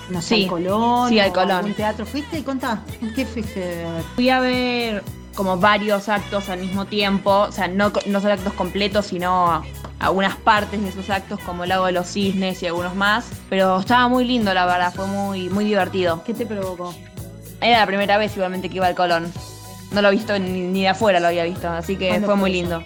no 0.09 0.21
sé, 0.21 0.35
sí, 0.35 0.43
al 0.43 0.49
Colón? 0.49 1.09
Sí, 1.09 1.19
al 1.19 1.33
Colón. 1.33 1.65
¿Un 1.65 1.73
teatro 1.73 2.05
fuiste? 2.05 2.43
Contá, 2.43 2.83
¿qué 3.15 3.25
fuiste 3.25 3.85
Fui 4.15 4.29
a 4.29 4.39
ver 4.39 5.03
como 5.35 5.57
varios 5.57 6.09
actos 6.09 6.49
al 6.49 6.59
mismo 6.59 6.85
tiempo, 6.85 7.31
o 7.31 7.51
sea, 7.51 7.67
no, 7.67 7.91
no 8.05 8.21
son 8.21 8.31
actos 8.31 8.53
completos, 8.53 9.07
sino 9.07 9.63
algunas 9.99 10.35
partes 10.35 10.81
de 10.81 10.89
esos 10.89 11.09
actos 11.09 11.39
como 11.39 11.63
el 11.63 11.69
lago 11.69 11.85
de 11.85 11.93
los 11.93 12.07
cisnes 12.07 12.61
y 12.61 12.67
algunos 12.67 12.95
más, 12.95 13.31
pero 13.49 13.79
estaba 13.79 14.07
muy 14.07 14.25
lindo 14.25 14.53
la 14.53 14.65
verdad, 14.65 14.93
fue 14.93 15.07
muy, 15.07 15.49
muy 15.49 15.65
divertido. 15.65 16.23
¿Qué 16.23 16.33
te 16.33 16.45
provocó? 16.45 16.93
Era 17.61 17.79
la 17.79 17.87
primera 17.87 18.17
vez 18.17 18.35
igualmente 18.35 18.69
que 18.69 18.75
iba 18.75 18.87
al 18.87 18.95
Colón. 18.95 19.31
No 19.91 20.01
lo 20.01 20.09
he 20.09 20.11
visto 20.11 20.37
ni, 20.37 20.81
de 20.81 20.89
afuera, 20.89 21.19
lo 21.19 21.27
había 21.27 21.45
visto, 21.45 21.69
así 21.69 21.95
que 21.95 22.19
fue 22.19 22.35
muy 22.35 22.51
lindo. 22.51 22.83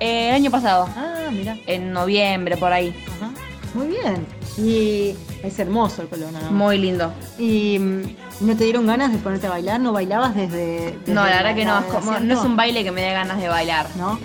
Eh, 0.00 0.30
el 0.30 0.34
año 0.34 0.50
pasado. 0.50 0.88
Ah, 0.96 1.28
mira. 1.30 1.56
En 1.66 1.92
noviembre, 1.92 2.56
por 2.56 2.72
ahí. 2.72 2.94
Ajá. 3.16 3.30
Muy 3.74 3.88
bien. 3.88 4.26
Y 4.56 5.14
es 5.42 5.58
hermoso 5.58 6.02
el 6.02 6.08
Colón, 6.08 6.32
¿no? 6.32 6.50
Muy 6.50 6.78
lindo. 6.78 7.12
¿Y 7.38 7.78
mm, 7.78 8.02
no 8.40 8.56
te 8.56 8.64
dieron 8.64 8.86
ganas 8.86 9.12
de 9.12 9.18
ponerte 9.18 9.46
a 9.46 9.50
bailar? 9.50 9.80
¿No 9.80 9.92
bailabas 9.92 10.34
desde.? 10.34 10.98
no, 11.06 11.24
la 11.24 11.42
verdad 11.42 11.54
que 11.54 11.64
no. 11.64 11.78
Es 11.78 12.22
no 12.22 12.34
es 12.34 12.40
un 12.44 12.56
baile 12.56 12.82
que 12.82 12.90
me 12.90 13.02
dé 13.02 13.12
ganas 13.12 13.40
de 13.40 13.48
bailar. 13.48 13.86
¿No? 13.96 14.18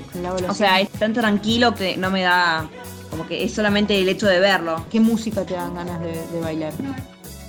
O 0.49 0.53
sea, 0.53 0.79
es 0.81 0.89
tan 0.89 1.13
tranquilo 1.13 1.75
que 1.75 1.97
no 1.97 2.09
me 2.09 2.23
da. 2.23 2.67
Como 3.09 3.27
que 3.27 3.43
es 3.43 3.53
solamente 3.53 3.99
el 3.99 4.09
hecho 4.09 4.27
de 4.27 4.39
verlo. 4.39 4.85
¿Qué 4.89 4.99
música 4.99 5.45
te 5.45 5.53
dan 5.53 5.75
ganas 5.75 6.01
de, 6.01 6.21
de 6.27 6.41
bailar? 6.41 6.73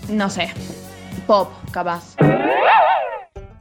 No 0.08 0.30
sé. 0.30 0.50
Pop, 1.26 1.50
capaz. 1.72 2.14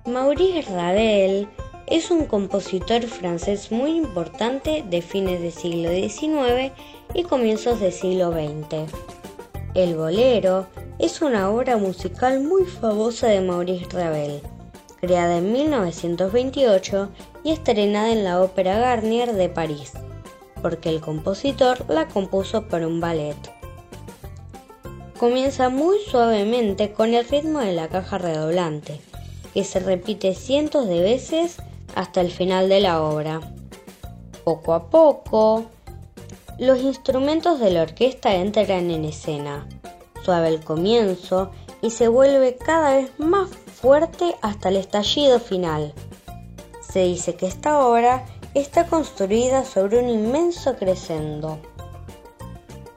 Maurice 0.06 0.62
Ravel 0.70 1.48
es 1.88 2.10
un 2.10 2.26
compositor 2.26 3.04
francés 3.04 3.72
muy 3.72 3.92
importante 3.92 4.84
de 4.90 5.02
fines 5.02 5.42
del 5.42 5.52
siglo 5.52 5.90
XIX 5.90 6.72
y 7.14 7.24
comienzos 7.24 7.80
del 7.80 7.92
siglo 7.92 8.32
XX. 8.32 8.92
El 9.76 9.96
bolero 9.96 10.68
es 10.98 11.22
una 11.22 11.50
obra 11.50 11.78
musical 11.78 12.42
muy 12.42 12.66
famosa 12.66 13.28
de 13.28 13.42
Maurice 13.42 13.86
Ravel, 13.92 14.42
creada 15.00 15.38
en 15.38 15.52
1928 15.52 17.10
y 17.44 17.52
estrenada 17.52 18.12
en 18.12 18.24
la 18.24 18.42
Ópera 18.42 18.80
Garnier 18.80 19.34
de 19.34 19.50
París, 19.50 19.94
porque 20.62 20.90
el 20.90 21.02
compositor 21.02 21.86
la 21.88 22.08
compuso 22.08 22.68
para 22.68 22.88
un 22.88 23.00
ballet. 23.00 23.38
Comienza 25.20 25.70
muy 25.70 25.98
suavemente 26.10 26.94
con 26.94 27.14
el 27.14 27.28
ritmo 27.28 27.60
de 27.60 27.74
la 27.74 27.90
caja 27.90 28.18
redoblante, 28.18 29.00
que 29.54 29.64
se 29.64 29.80
repite 29.80 30.34
cientos 30.34 30.88
de 30.88 31.02
veces 31.02 31.58
hasta 31.94 32.22
el 32.22 32.32
final 32.32 32.70
de 32.70 32.82
la 32.82 33.04
obra. 33.04 33.42
Poco 34.44 34.74
a 34.74 34.90
poco, 34.90 35.66
los 36.58 36.80
instrumentos 36.80 37.60
de 37.60 37.72
la 37.72 37.84
orquesta 37.84 38.34
entran 38.36 38.90
en 38.90 39.06
escena. 39.06 39.68
Suave 40.24 40.48
el 40.48 40.62
comienzo 40.62 41.52
y 41.82 41.92
se 41.92 42.08
vuelve 42.08 42.56
cada 42.56 42.96
vez 42.96 43.12
más 43.20 43.50
fuerte 43.50 44.36
hasta 44.42 44.70
el 44.70 44.78
estallido 44.78 45.40
final. 45.40 45.94
Se 46.82 47.04
dice 47.04 47.36
que 47.36 47.46
esta 47.46 47.86
obra 47.86 48.26
está 48.54 48.88
construida 48.88 49.66
sobre 49.66 50.00
un 50.00 50.10
inmenso 50.10 50.76
crescendo. 50.78 51.60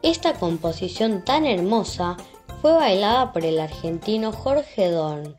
Esta 0.02 0.34
composición 0.34 1.24
tan 1.24 1.44
hermosa 1.44 2.16
fue 2.62 2.72
bailada 2.72 3.32
por 3.32 3.44
el 3.44 3.58
argentino 3.58 4.32
Jorge 4.32 4.90
Don 4.90 5.36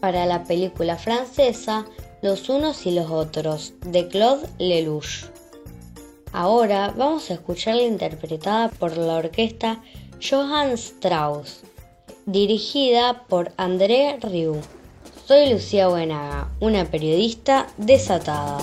para 0.00 0.26
la 0.26 0.44
película 0.44 0.96
francesa 0.96 1.86
Los 2.26 2.48
unos 2.48 2.86
y 2.86 2.90
los 2.90 3.08
otros 3.08 3.74
de 3.84 4.08
Claude 4.08 4.48
Lelouch. 4.58 5.26
Ahora 6.32 6.92
vamos 6.96 7.30
a 7.30 7.34
escucharla 7.34 7.82
interpretada 7.82 8.68
por 8.68 8.96
la 8.96 9.14
orquesta 9.14 9.80
Johann 10.20 10.72
Strauss, 10.72 11.60
dirigida 12.24 13.22
por 13.28 13.52
André 13.56 14.18
Rieu. 14.20 14.56
Soy 15.24 15.52
Lucía 15.52 15.86
Buenaga, 15.86 16.50
una 16.58 16.84
periodista 16.90 17.68
desatada. 17.76 18.58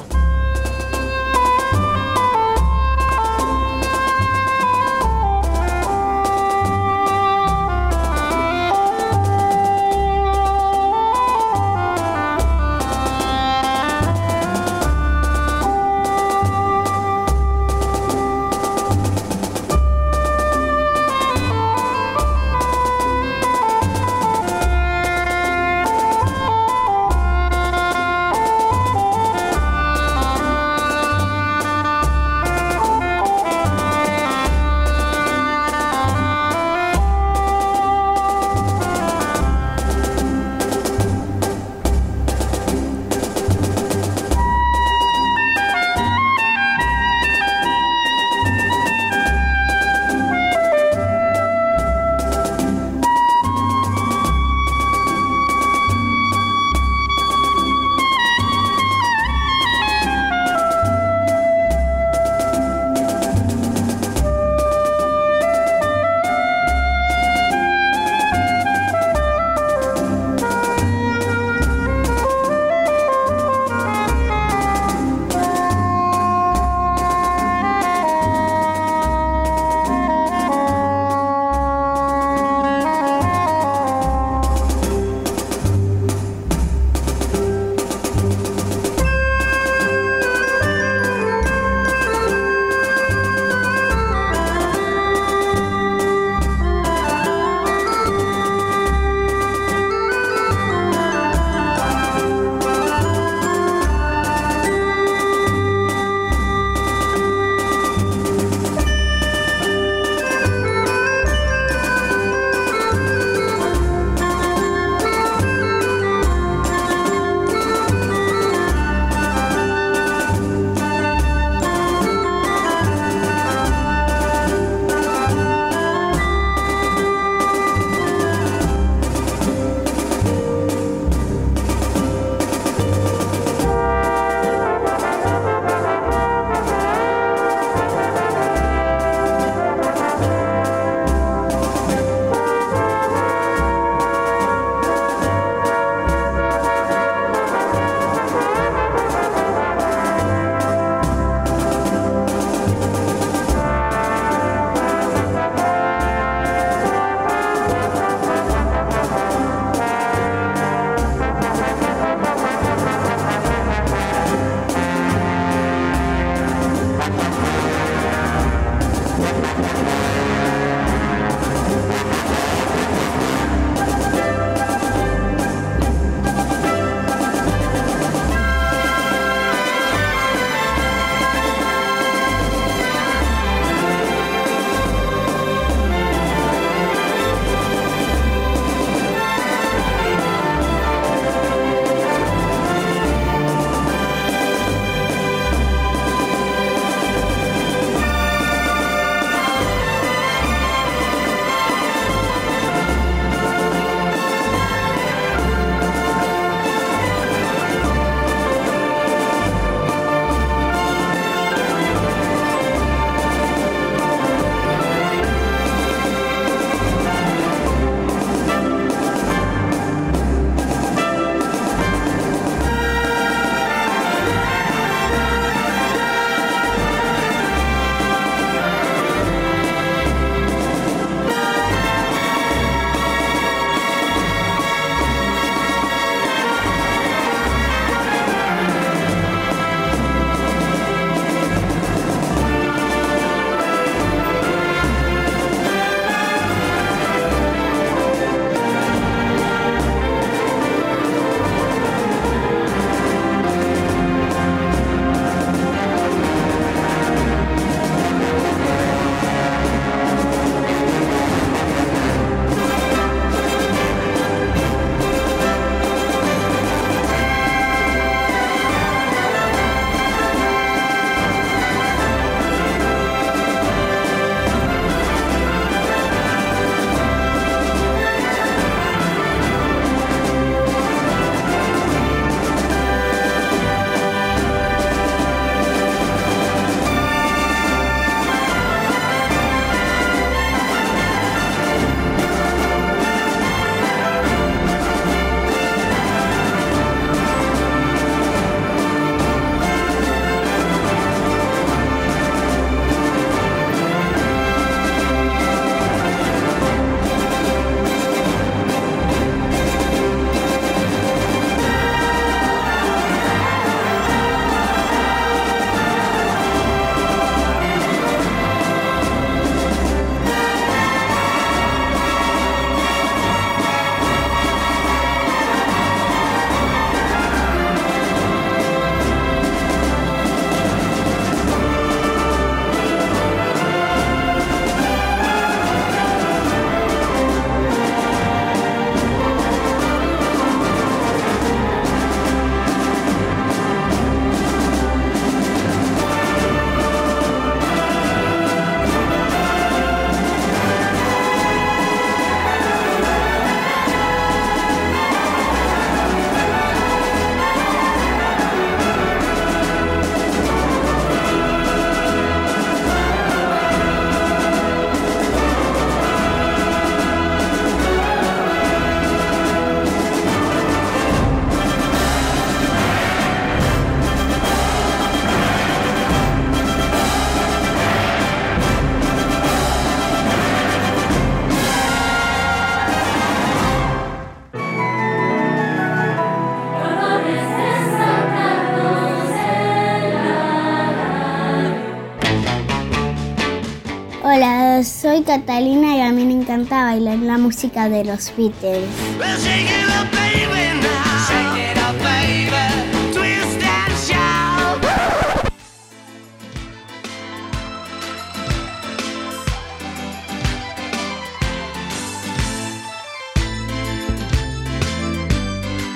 Catalina 395.24 395.96
y 395.96 396.02
a 396.02 396.12
mí 396.12 396.26
me 396.26 396.34
encanta 396.34 396.84
bailar 396.84 397.18
la 397.20 397.38
música 397.38 397.88
de 397.88 398.04
los 398.04 398.32
Beatles. 398.36 398.88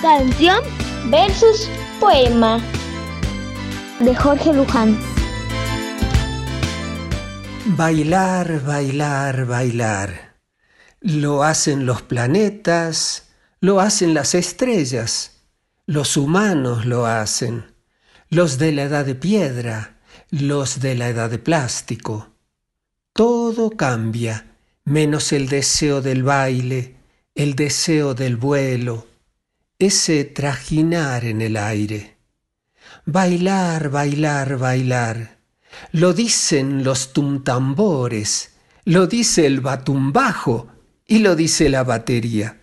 Canción 0.01 0.61
versus 1.09 1.69
poema 1.99 2.59
de 3.99 4.15
Jorge 4.15 4.53
Luján. 4.53 4.97
Bailar, 7.77 8.63
bailar, 8.65 9.45
bailar. 9.45 10.39
Lo 10.99 11.43
hacen 11.43 11.85
los 11.85 12.01
planetas, 12.01 13.27
lo 13.59 13.79
hacen 13.79 14.15
las 14.15 14.33
estrellas, 14.33 15.43
los 15.85 16.17
humanos 16.17 16.87
lo 16.87 17.05
hacen, 17.05 17.75
los 18.29 18.57
de 18.57 18.71
la 18.71 18.81
edad 18.81 19.05
de 19.05 19.13
piedra, 19.13 19.99
los 20.31 20.79
de 20.79 20.95
la 20.95 21.09
edad 21.09 21.29
de 21.29 21.37
plástico. 21.37 22.33
Todo 23.13 23.69
cambia, 23.69 24.55
menos 24.83 25.31
el 25.31 25.47
deseo 25.47 26.01
del 26.01 26.23
baile, 26.23 26.95
el 27.35 27.53
deseo 27.53 28.15
del 28.15 28.37
vuelo, 28.37 29.05
ese 29.77 30.23
trajinar 30.25 31.25
en 31.25 31.41
el 31.41 31.55
aire. 31.55 32.17
Bailar, 33.05 33.89
bailar, 33.89 34.57
bailar. 34.57 35.36
Lo 35.91 36.13
dicen 36.13 36.83
los 36.83 37.13
tumtambores, 37.13 38.51
lo 38.85 39.07
dice 39.07 39.45
el 39.45 39.61
batumbajo 39.61 40.67
y 41.05 41.19
lo 41.19 41.35
dice 41.35 41.69
la 41.69 41.83
batería. 41.83 42.61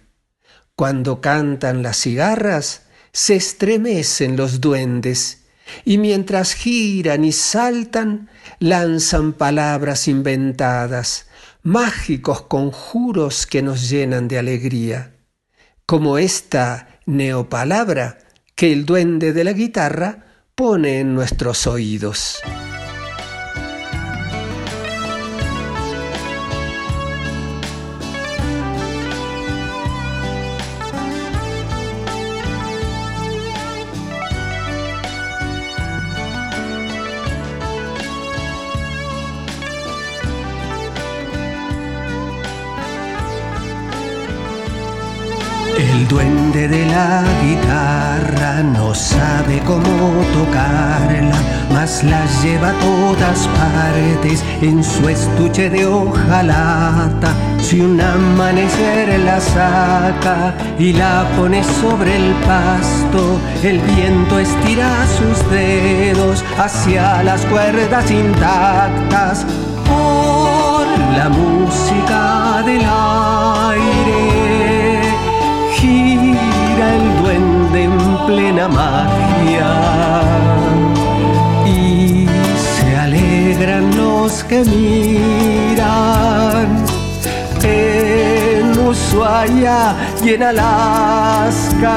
Cuando 0.76 1.20
cantan 1.20 1.82
las 1.82 1.98
cigarras, 1.98 2.82
se 3.12 3.36
estremecen 3.36 4.36
los 4.36 4.60
duendes 4.60 5.44
y 5.84 5.98
mientras 5.98 6.54
giran 6.54 7.24
y 7.24 7.32
saltan, 7.32 8.28
lanzan 8.58 9.32
palabras 9.32 10.08
inventadas, 10.08 11.26
mágicos 11.62 12.42
conjuros 12.42 13.46
que 13.46 13.62
nos 13.62 13.88
llenan 13.88 14.28
de 14.28 14.38
alegría, 14.38 15.14
como 15.86 16.18
esta 16.18 17.00
neopalabra 17.06 18.18
que 18.54 18.72
el 18.72 18.84
duende 18.84 19.32
de 19.32 19.44
la 19.44 19.52
guitarra 19.52 20.26
pone 20.54 21.00
en 21.00 21.14
nuestros 21.14 21.66
oídos. 21.66 22.40
Mas 52.04 52.10
la 52.10 52.26
lleva 52.42 52.70
a 52.70 52.72
todas 52.80 53.48
partes 53.48 54.44
en 54.60 54.82
su 54.82 55.08
estuche 55.08 55.70
de 55.70 55.86
hojalata. 55.86 57.34
Si 57.60 57.80
un 57.80 58.00
amanecer 58.00 59.20
la 59.20 59.40
saca 59.40 60.54
y 60.78 60.92
la 60.92 61.26
pone 61.36 61.62
sobre 61.64 62.16
el 62.16 62.32
pasto, 62.46 63.38
el 63.62 63.80
viento 63.80 64.38
estira 64.38 65.06
sus 65.18 65.50
dedos 65.50 66.44
hacia 66.58 67.22
las 67.22 67.44
cuerdas 67.46 68.10
intactas 68.10 69.46
por 69.86 70.86
la 71.16 71.28
música 71.28 72.62
del 72.64 72.82
aire 72.82 74.34
gira 75.76 76.94
el 76.94 77.22
duende 77.22 77.84
en 77.84 78.26
plena 78.26 78.68
magia 78.68 80.63
que 84.42 84.64
miran. 84.64 85.86
En 87.62 88.78
Ushuaia 88.78 89.94
y 90.24 90.30
en 90.30 90.42
Alaska. 90.42 91.96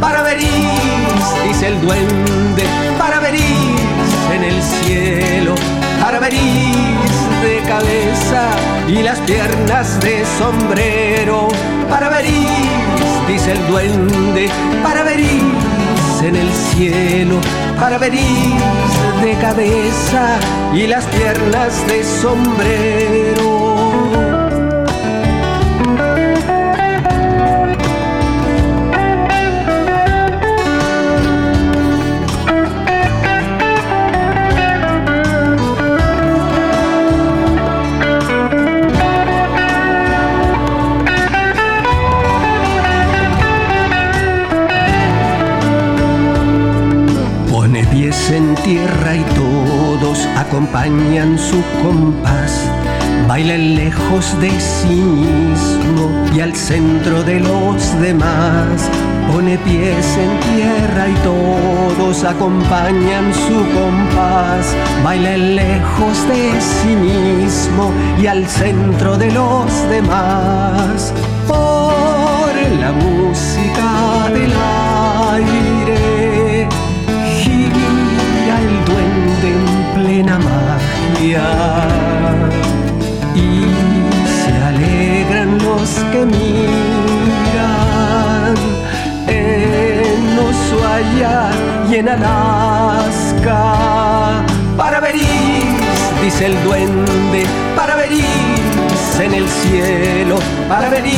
Para 0.00 0.22
verís, 0.22 0.48
dice 1.46 1.68
el 1.68 1.80
duende, 1.80 2.64
para 2.98 3.20
verís 3.20 3.42
en 4.34 4.42
el 4.42 4.60
cielo, 4.62 5.54
para 6.02 6.18
verís 6.18 7.12
de 7.42 7.62
cabeza 7.68 8.48
y 8.88 9.02
las 9.02 9.18
piernas 9.20 10.00
de 10.00 10.24
sombrero. 10.38 11.48
Para 11.88 12.08
verís, 12.08 12.48
dice 13.28 13.52
el 13.52 13.66
duende, 13.68 14.50
para 14.82 15.04
verís 15.04 15.42
en 16.22 16.36
el 16.36 16.50
cielo. 16.52 17.40
Para 17.78 17.98
verís 17.98 18.22
de 19.22 19.34
cabeza 19.40 20.38
y 20.74 20.86
las 20.86 21.04
piernas 21.06 21.86
de 21.86 22.04
sombrero. 22.04 23.81
Acompañan 50.82 51.38
su 51.38 51.62
compás. 51.80 52.68
Bailan 53.28 53.76
lejos 53.76 54.36
de 54.40 54.50
sí 54.58 54.96
mismo 54.96 56.10
y 56.34 56.40
al 56.40 56.56
centro 56.56 57.22
de 57.22 57.38
los 57.38 58.00
demás. 58.00 58.90
Pone 59.30 59.58
pies 59.58 60.18
en 60.18 60.56
tierra 60.56 61.08
y 61.08 61.14
todos 61.22 62.24
acompañan 62.24 63.32
su 63.32 63.58
compás. 63.78 64.74
Bailan 65.04 65.54
lejos 65.54 66.28
de 66.28 66.50
sí 66.60 66.96
mismo 66.96 67.92
y 68.20 68.26
al 68.26 68.44
centro 68.48 69.16
de 69.16 69.30
los 69.30 69.88
demás. 69.88 71.14
Por 71.46 72.52
la 72.80 72.90
música 72.90 74.28
del 74.32 74.52
aire 75.30 75.71
y 81.34 81.38
se 84.44 84.52
alegran 84.64 85.58
los 85.58 85.88
que 86.12 86.26
miran 86.26 86.54
en 89.28 90.38
Ushuaia 90.38 91.50
y 91.90 91.94
en 91.96 92.08
Alaska. 92.10 93.62
Para 94.76 95.00
verís, 95.00 95.24
dice 96.22 96.46
el 96.46 96.64
duende, 96.64 97.46
para 97.76 97.96
verís 97.96 98.51
cielo, 99.62 100.38
para 100.68 100.88
verís 100.88 101.16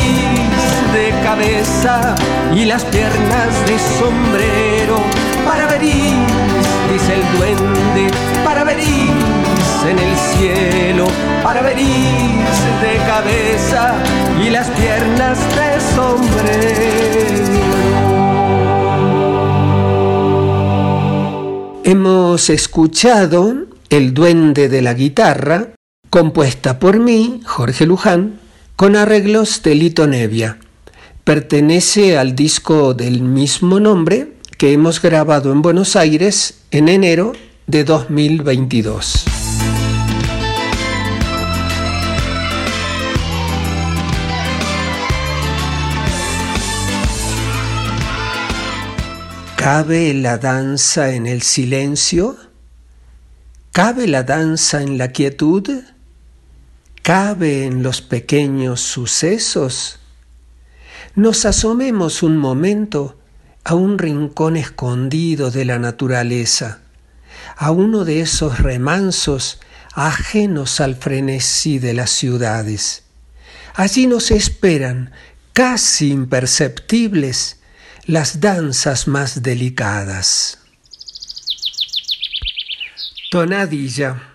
de 0.93 1.09
cabeza 1.23 2.15
y 2.53 2.65
las 2.65 2.83
piernas 2.85 3.49
de 3.67 3.79
sombrero. 3.99 4.97
Para 5.45 5.67
verís, 5.67 6.13
dice 6.91 7.15
el 7.15 7.37
duende, 7.37 8.11
para 8.43 8.63
verís 8.63 9.11
en 9.89 9.99
el 9.99 10.15
cielo, 10.33 11.07
para 11.43 11.61
verís 11.61 12.57
de 12.81 12.97
cabeza 13.05 13.93
y 14.43 14.49
las 14.49 14.67
piernas 14.69 15.37
de 15.55 15.81
sombrero. 15.95 17.15
Hemos 21.83 22.49
escuchado 22.49 23.67
El 23.89 24.15
duende 24.15 24.69
de 24.69 24.81
la 24.81 24.95
guitarra, 24.95 25.67
compuesta 26.15 26.79
por 26.79 26.97
mí, 26.97 27.41
Jorge 27.45 27.85
Luján, 27.85 28.39
con 28.77 28.95
arreglos 28.95 29.61
de 29.63 29.75
Lito 29.75 30.07
Nevia. 30.07 30.59
Pertenece 31.25 32.17
al 32.17 32.37
disco 32.37 32.93
del 32.93 33.21
mismo 33.21 33.81
nombre 33.81 34.37
que 34.57 34.71
hemos 34.71 35.01
grabado 35.01 35.51
en 35.51 35.61
Buenos 35.61 35.97
Aires 35.97 36.61
en 36.71 36.87
enero 36.87 37.33
de 37.67 37.83
2022. 37.83 39.25
¿Cabe 49.57 50.13
la 50.13 50.37
danza 50.37 51.11
en 51.11 51.27
el 51.27 51.41
silencio? 51.41 52.37
¿Cabe 53.73 54.07
la 54.07 54.23
danza 54.23 54.81
en 54.81 54.97
la 54.97 55.09
quietud? 55.09 55.83
¿Cabe 57.05 57.65
en 57.65 57.83
los 57.83 58.01
pequeños 58.01 58.81
sucesos? 58.81 59.99
Nos 61.13 61.45
asomemos 61.45 62.23
un 62.23 62.35
momento 62.35 63.19
a 63.63 63.75
un 63.75 63.99
rincón 63.99 64.57
escondido 64.57 65.51
de 65.51 65.65
la 65.65 65.77
naturaleza, 65.77 66.81
a 67.57 67.69
uno 67.69 68.05
de 68.05 68.21
esos 68.21 68.57
remansos 68.57 69.59
ajenos 69.93 70.79
al 70.79 70.95
frenesí 70.95 71.77
de 71.77 71.93
las 71.93 72.09
ciudades. 72.09 73.03
Allí 73.75 74.07
nos 74.07 74.31
esperan, 74.31 75.11
casi 75.53 76.09
imperceptibles, 76.09 77.59
las 78.07 78.41
danzas 78.41 79.07
más 79.07 79.43
delicadas. 79.43 80.57
Tonadilla. 83.29 84.34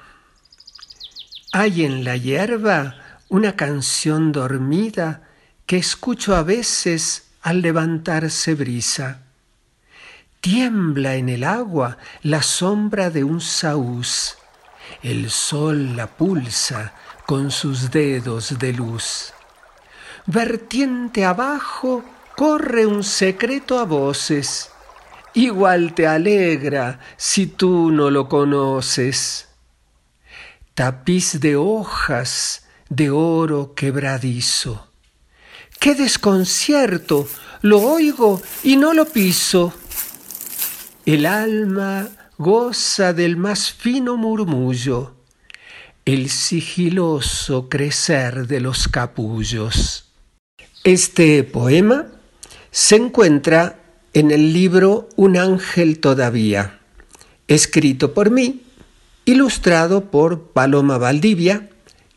Hay 1.52 1.84
en 1.84 2.04
la 2.04 2.16
hierba 2.16 2.94
una 3.28 3.56
canción 3.56 4.30
dormida 4.30 5.22
que 5.66 5.78
escucho 5.78 6.36
a 6.36 6.44
veces 6.44 7.32
al 7.42 7.60
levantarse 7.60 8.54
brisa. 8.54 9.22
Tiembla 10.40 11.16
en 11.16 11.28
el 11.28 11.42
agua 11.42 11.98
la 12.22 12.42
sombra 12.42 13.10
de 13.10 13.24
un 13.24 13.40
saúz. 13.40 14.38
El 15.02 15.28
sol 15.28 15.96
la 15.96 16.06
pulsa 16.06 16.94
con 17.26 17.50
sus 17.50 17.90
dedos 17.90 18.56
de 18.60 18.72
luz. 18.72 19.32
Vertiente 20.26 21.24
abajo 21.24 22.04
corre 22.36 22.86
un 22.86 23.02
secreto 23.02 23.80
a 23.80 23.84
voces. 23.84 24.70
Igual 25.34 25.94
te 25.94 26.06
alegra 26.06 27.00
si 27.16 27.48
tú 27.48 27.90
no 27.90 28.08
lo 28.08 28.28
conoces. 28.28 29.49
Tapiz 30.74 31.40
de 31.40 31.56
hojas 31.56 32.64
de 32.88 33.10
oro 33.10 33.74
quebradizo. 33.74 34.88
¡Qué 35.78 35.94
desconcierto! 35.94 37.28
Lo 37.62 37.80
oigo 37.80 38.40
y 38.62 38.76
no 38.76 38.94
lo 38.94 39.04
piso. 39.06 39.74
El 41.04 41.26
alma 41.26 42.08
goza 42.38 43.12
del 43.12 43.36
más 43.36 43.72
fino 43.72 44.16
murmullo, 44.16 45.16
el 46.06 46.30
sigiloso 46.30 47.68
crecer 47.68 48.46
de 48.46 48.60
los 48.60 48.88
capullos. 48.88 50.12
Este 50.84 51.44
poema 51.44 52.06
se 52.70 52.96
encuentra 52.96 53.78
en 54.14 54.30
el 54.30 54.52
libro 54.52 55.08
Un 55.16 55.36
ángel 55.36 56.00
todavía, 56.00 56.80
escrito 57.46 58.14
por 58.14 58.30
mí, 58.30 58.62
ilustrado 59.30 60.10
por 60.10 60.52
Paloma 60.52 60.98
Valdivia 60.98 61.70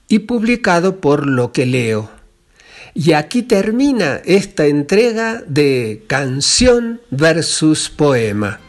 y 0.08 0.20
publicado 0.20 1.00
por 1.00 1.28
Lo 1.28 1.52
que 1.52 1.66
leo. 1.66 2.10
Y 2.94 3.14
aquí 3.14 3.42
termina 3.42 4.22
esta 4.26 4.68
entrega 4.68 5.42
de 5.48 6.04
canción 6.08 7.02
versus 7.10 7.90
poema. 7.90 8.60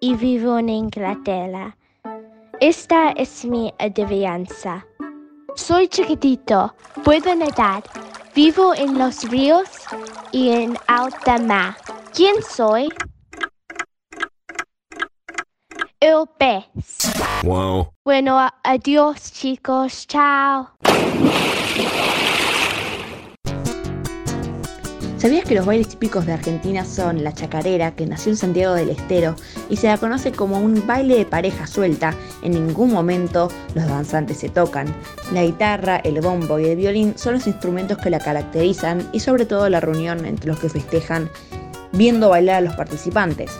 Y 0.00 0.14
vivo 0.14 0.58
en 0.58 0.68
Inglaterra. 0.68 1.76
Esta 2.60 3.10
es 3.12 3.44
mi 3.44 3.72
adivinanza. 3.78 4.86
Soy 5.56 5.88
chiquitito, 5.88 6.74
puedo 7.04 7.34
nadar, 7.34 7.82
vivo 8.34 8.74
en 8.74 8.98
los 8.98 9.24
ríos 9.30 9.68
y 10.30 10.50
en 10.50 10.76
alta 10.86 11.38
mar. 11.38 11.76
¿Quién 12.14 12.42
soy? 12.42 12.88
El 16.00 16.26
pez. 16.38 16.66
Wow. 17.42 17.88
Bueno, 18.04 18.38
adiós 18.62 19.32
chicos, 19.32 20.06
chao. 20.06 20.68
¿Sabías 25.18 25.44
que 25.44 25.56
los 25.56 25.66
bailes 25.66 25.88
típicos 25.88 26.26
de 26.26 26.32
Argentina 26.32 26.84
son 26.84 27.24
la 27.24 27.34
chacarera, 27.34 27.90
que 27.90 28.06
nació 28.06 28.30
en 28.30 28.36
Santiago 28.36 28.74
del 28.74 28.90
Estero 28.90 29.34
y 29.68 29.76
se 29.76 29.88
la 29.88 29.98
conoce 29.98 30.30
como 30.30 30.60
un 30.60 30.86
baile 30.86 31.16
de 31.16 31.24
pareja 31.26 31.66
suelta? 31.66 32.14
En 32.42 32.52
ningún 32.52 32.92
momento 32.92 33.48
los 33.74 33.84
danzantes 33.88 34.36
se 34.36 34.48
tocan. 34.48 34.86
La 35.32 35.42
guitarra, 35.42 35.96
el 35.96 36.20
bombo 36.20 36.60
y 36.60 36.66
el 36.66 36.76
violín 36.76 37.14
son 37.16 37.34
los 37.34 37.48
instrumentos 37.48 37.98
que 37.98 38.10
la 38.10 38.20
caracterizan 38.20 39.08
y 39.12 39.18
sobre 39.18 39.44
todo 39.44 39.68
la 39.68 39.80
reunión 39.80 40.24
entre 40.24 40.46
los 40.46 40.60
que 40.60 40.68
festejan 40.68 41.28
viendo 41.90 42.28
bailar 42.28 42.58
a 42.58 42.60
los 42.60 42.76
participantes. 42.76 43.50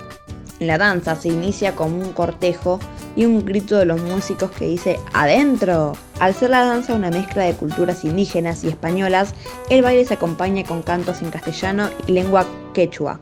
La 0.60 0.76
danza 0.76 1.14
se 1.14 1.28
inicia 1.28 1.76
con 1.76 1.92
un 1.92 2.12
cortejo 2.12 2.80
y 3.14 3.26
un 3.26 3.44
grito 3.44 3.76
de 3.76 3.84
los 3.84 4.00
músicos 4.00 4.50
que 4.50 4.66
dice 4.66 4.98
¡Adentro! 5.12 5.92
Al 6.18 6.34
ser 6.34 6.50
la 6.50 6.64
danza 6.64 6.94
una 6.94 7.10
mezcla 7.10 7.44
de 7.44 7.54
culturas 7.54 8.04
indígenas 8.04 8.64
y 8.64 8.68
españolas, 8.68 9.34
el 9.70 9.82
baile 9.82 10.04
se 10.04 10.14
acompaña 10.14 10.64
con 10.64 10.82
cantos 10.82 11.22
en 11.22 11.30
castellano 11.30 11.90
y 12.08 12.12
lengua 12.12 12.44
quechua. 12.74 13.20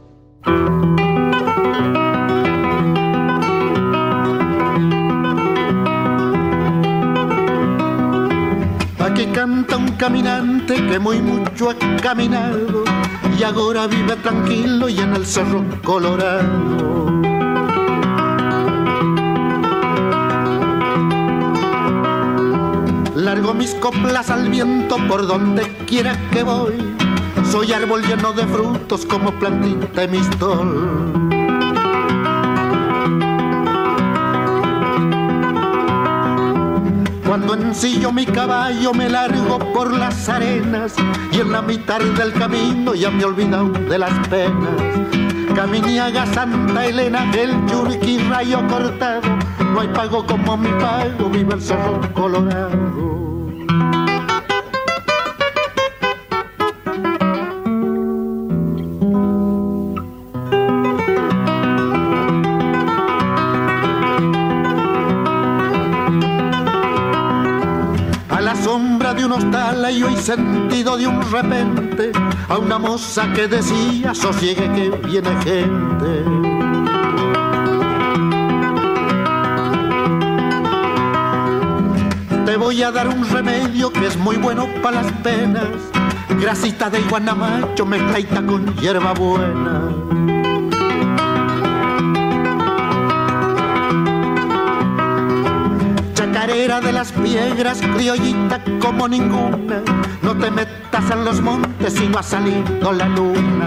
Aquí 8.99 9.27
canta 9.35 9.77
un 9.77 9.93
caminante 9.99 10.75
que 10.75 10.99
muy 10.99 11.21
mucho 11.21 11.69
ha 11.71 11.77
caminado 12.03 12.85
y 13.39 13.43
ahora 13.43 13.87
vive 13.87 14.17
tranquilo 14.17 14.89
y 14.89 14.99
en 14.99 15.15
el 15.15 15.27
cerro 15.27 15.63
colorado. 15.85 16.96
Largo 23.27 23.55
mis 23.55 23.75
coplas 23.75 24.31
al 24.31 24.49
viento 24.49 24.99
por 25.09 25.27
donde 25.27 25.67
quiera 25.85 26.17
que 26.31 26.45
voy. 26.45 26.75
Soy 27.51 27.73
árbol 27.73 28.03
lleno 28.03 28.33
de 28.33 28.47
frutos 28.47 29.05
como 29.05 29.33
plantita 29.33 30.03
de 30.03 30.07
mistol. 30.07 31.13
Cuando 37.27 37.55
ensillo 37.55 38.13
mi 38.13 38.27
caballo 38.27 38.95
me 38.95 39.09
largo 39.09 39.59
por 39.75 39.93
las 39.93 40.29
arenas 40.29 40.95
y 41.33 41.41
en 41.41 41.51
la 41.51 41.63
mitad 41.63 41.99
del 41.99 42.33
camino 42.33 42.95
ya 42.95 43.11
me 43.11 43.23
he 43.23 43.27
olvidado 43.27 43.71
de 43.71 43.99
las 43.99 44.29
penas. 44.29 44.71
Caminiaga 45.53 46.27
Santa 46.27 46.87
Elena, 46.87 47.29
el 47.33 47.51
Yurqui 47.67 48.19
rayo 48.19 48.65
cortado, 48.69 49.23
no 49.73 49.81
hay 49.81 49.89
pago 49.89 50.25
como 50.25 50.57
mi 50.57 50.71
pago, 50.79 51.29
viva 51.29 51.55
el 51.55 51.61
cerro 51.61 52.01
colorado. 52.15 53.16
Y 69.39 70.03
hoy 70.03 70.17
sentido 70.17 70.97
de 70.97 71.07
un 71.07 71.21
repente 71.31 72.11
a 72.49 72.57
una 72.57 72.79
moza 72.79 73.33
que 73.35 73.47
decía 73.47 74.15
sosiegue 74.15 74.71
que 74.73 74.91
viene 75.07 75.31
gente. 75.43 76.25
Te 82.47 82.57
voy 82.57 82.83
a 82.83 82.91
dar 82.91 83.09
un 83.09 83.29
remedio 83.29 83.93
que 83.93 84.07
es 84.07 84.17
muy 84.17 84.37
bueno 84.37 84.69
para 84.83 85.03
las 85.03 85.13
penas. 85.23 85.69
Grasita 86.41 86.89
de 86.89 87.01
guanamacho 87.03 87.85
mezclaita 87.85 88.45
con 88.45 88.75
hierba 88.77 89.13
chacarera 96.77 96.81
de 96.81 96.93
las 96.93 97.13
piedras, 97.13 97.81
criollita 97.81 98.63
como 98.81 99.09
ninguna. 99.09 99.83
No 100.23 100.37
te 100.37 100.51
metas 100.51 101.11
en 101.11 101.25
los 101.25 101.41
montes 101.41 101.95
si 101.95 102.09
no 102.09 102.19
ha 102.19 102.23
salido 102.23 102.93
la 102.93 103.09
luna. 103.09 103.67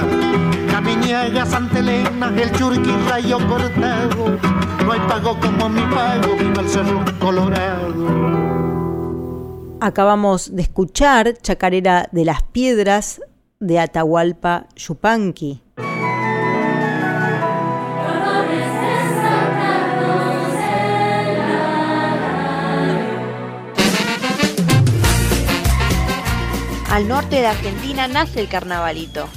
Caminiega, 0.70 1.46
Santa 1.46 1.80
Elena, 1.80 2.32
el 2.36 2.52
churqui 2.52 2.92
rayo 3.10 3.38
cortado. 3.48 4.38
No 4.86 4.92
hay 4.92 5.00
pago 5.08 5.40
como 5.40 5.70
mi 5.70 5.82
pago, 5.94 6.36
viva 6.38 6.62
el 6.62 6.70
cerro 6.70 7.04
colorado. 7.20 7.94
Acabamos 9.82 10.56
de 10.56 10.62
escuchar 10.62 11.34
Chacarera 11.42 12.10
de 12.12 12.26
las 12.26 12.44
Piedras 12.44 13.22
de 13.60 13.80
Atahualpa 13.80 14.68
Yupanqui. 14.76 15.62
Al 27.00 27.08
norte 27.08 27.38
de 27.38 27.48
Argentina 27.48 28.10
nace 28.10 28.42
el 28.42 28.50
carnavalito. 28.50 29.30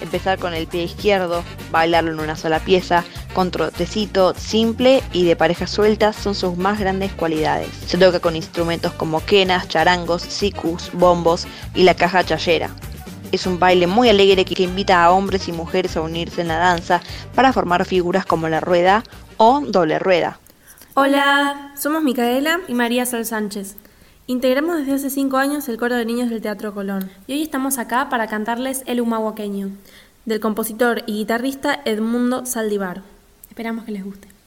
Empezar 0.00 0.38
con 0.38 0.54
el 0.54 0.68
pie 0.68 0.84
izquierdo, 0.84 1.42
bailarlo 1.72 2.12
en 2.12 2.20
una 2.20 2.36
sola 2.36 2.60
pieza, 2.60 3.02
con 3.34 3.50
trotecito 3.50 4.34
simple 4.34 5.02
y 5.12 5.24
de 5.24 5.34
parejas 5.34 5.68
sueltas 5.68 6.14
son 6.14 6.36
sus 6.36 6.56
más 6.56 6.78
grandes 6.78 7.10
cualidades. 7.12 7.70
Se 7.88 7.98
toca 7.98 8.20
con 8.20 8.36
instrumentos 8.36 8.92
como 8.92 9.26
quenas, 9.26 9.66
charangos, 9.66 10.22
sicus, 10.22 10.92
bombos 10.92 11.48
y 11.74 11.82
la 11.82 11.94
caja 11.94 12.22
chayera. 12.22 12.70
Es 13.32 13.48
un 13.48 13.58
baile 13.58 13.88
muy 13.88 14.08
alegre 14.08 14.44
que 14.44 14.62
invita 14.62 15.02
a 15.02 15.10
hombres 15.10 15.48
y 15.48 15.52
mujeres 15.52 15.96
a 15.96 16.02
unirse 16.02 16.42
en 16.42 16.46
la 16.46 16.58
danza 16.58 17.00
para 17.34 17.52
formar 17.52 17.84
figuras 17.84 18.26
como 18.26 18.48
la 18.48 18.60
rueda 18.60 19.02
o 19.38 19.60
doble 19.66 19.98
rueda. 19.98 20.38
Hola, 20.94 21.72
somos 21.76 22.04
Micaela 22.04 22.60
y 22.68 22.74
María 22.74 23.06
Sol 23.06 23.24
Sánchez. 23.24 23.74
Integramos 24.30 24.76
desde 24.76 24.92
hace 24.92 25.08
cinco 25.08 25.38
años 25.38 25.66
el 25.70 25.78
coro 25.78 25.94
de 25.94 26.04
niños 26.04 26.28
del 26.28 26.42
Teatro 26.42 26.74
Colón 26.74 27.10
y 27.26 27.32
hoy 27.32 27.40
estamos 27.40 27.78
acá 27.78 28.10
para 28.10 28.26
cantarles 28.26 28.82
El 28.84 29.00
Humahuaqueño, 29.00 29.70
del 30.26 30.38
compositor 30.38 31.02
y 31.06 31.14
guitarrista 31.14 31.80
Edmundo 31.86 32.44
Saldivar. 32.44 33.00
Esperamos 33.48 33.86
que 33.86 33.92
les 33.92 34.04
guste. 34.04 34.37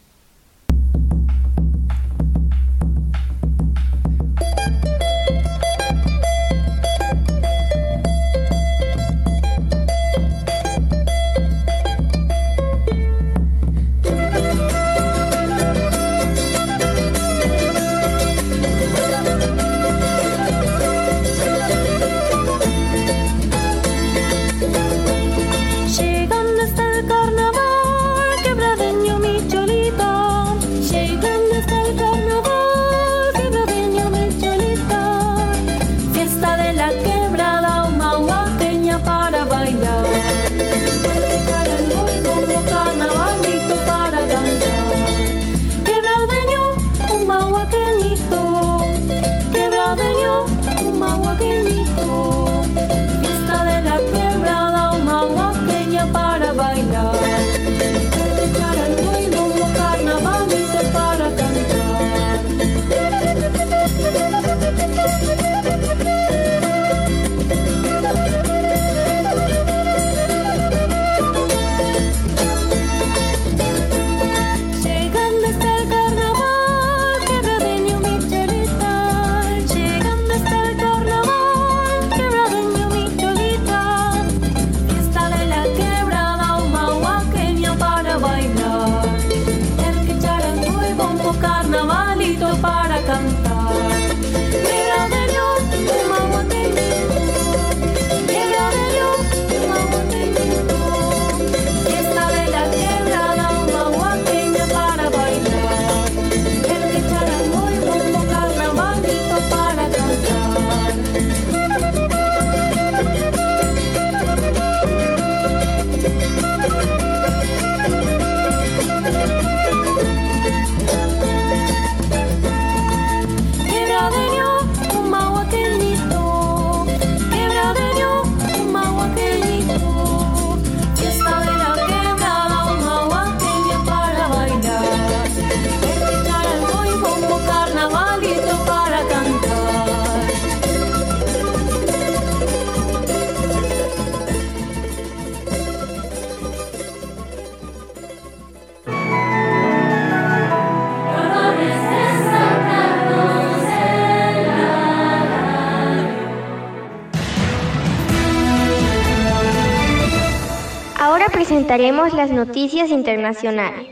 Presentaremos 161.71 162.13
las 162.13 162.31
noticias 162.31 162.89
internacionales. 162.89 163.87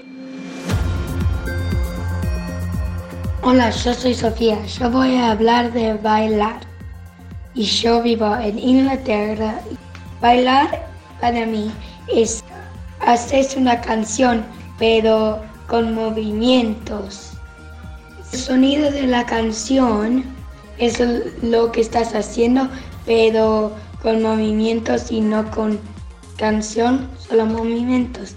Hola, 3.42 3.70
yo 3.70 3.94
soy 3.94 4.14
Sofía. 4.14 4.62
Yo 4.66 4.92
voy 4.92 5.16
a 5.16 5.32
hablar 5.32 5.72
de 5.72 5.94
bailar. 5.94 6.60
Y 7.54 7.64
yo 7.64 8.02
vivo 8.02 8.36
en 8.36 8.60
Inglaterra. 8.60 9.62
Bailar 10.20 10.90
para 11.22 11.46
mí 11.46 11.72
es 12.14 12.44
hacer 13.00 13.46
una 13.56 13.80
canción, 13.80 14.44
pero 14.78 15.42
con 15.68 15.96
movimientos. 15.96 17.32
El 18.34 18.40
sonido 18.40 18.92
de 18.92 19.08
la 19.08 19.26
canción 19.26 20.26
es 20.80 21.02
lo 21.42 21.72
que 21.72 21.80
estás 21.80 22.14
haciendo, 22.14 22.68
pero 23.06 23.72
con 24.02 24.22
movimientos 24.22 25.14
y 25.14 25.22
no 25.22 25.50
con 25.52 25.80
canción, 26.40 27.10
solo 27.18 27.46
movimientos. 27.46 28.36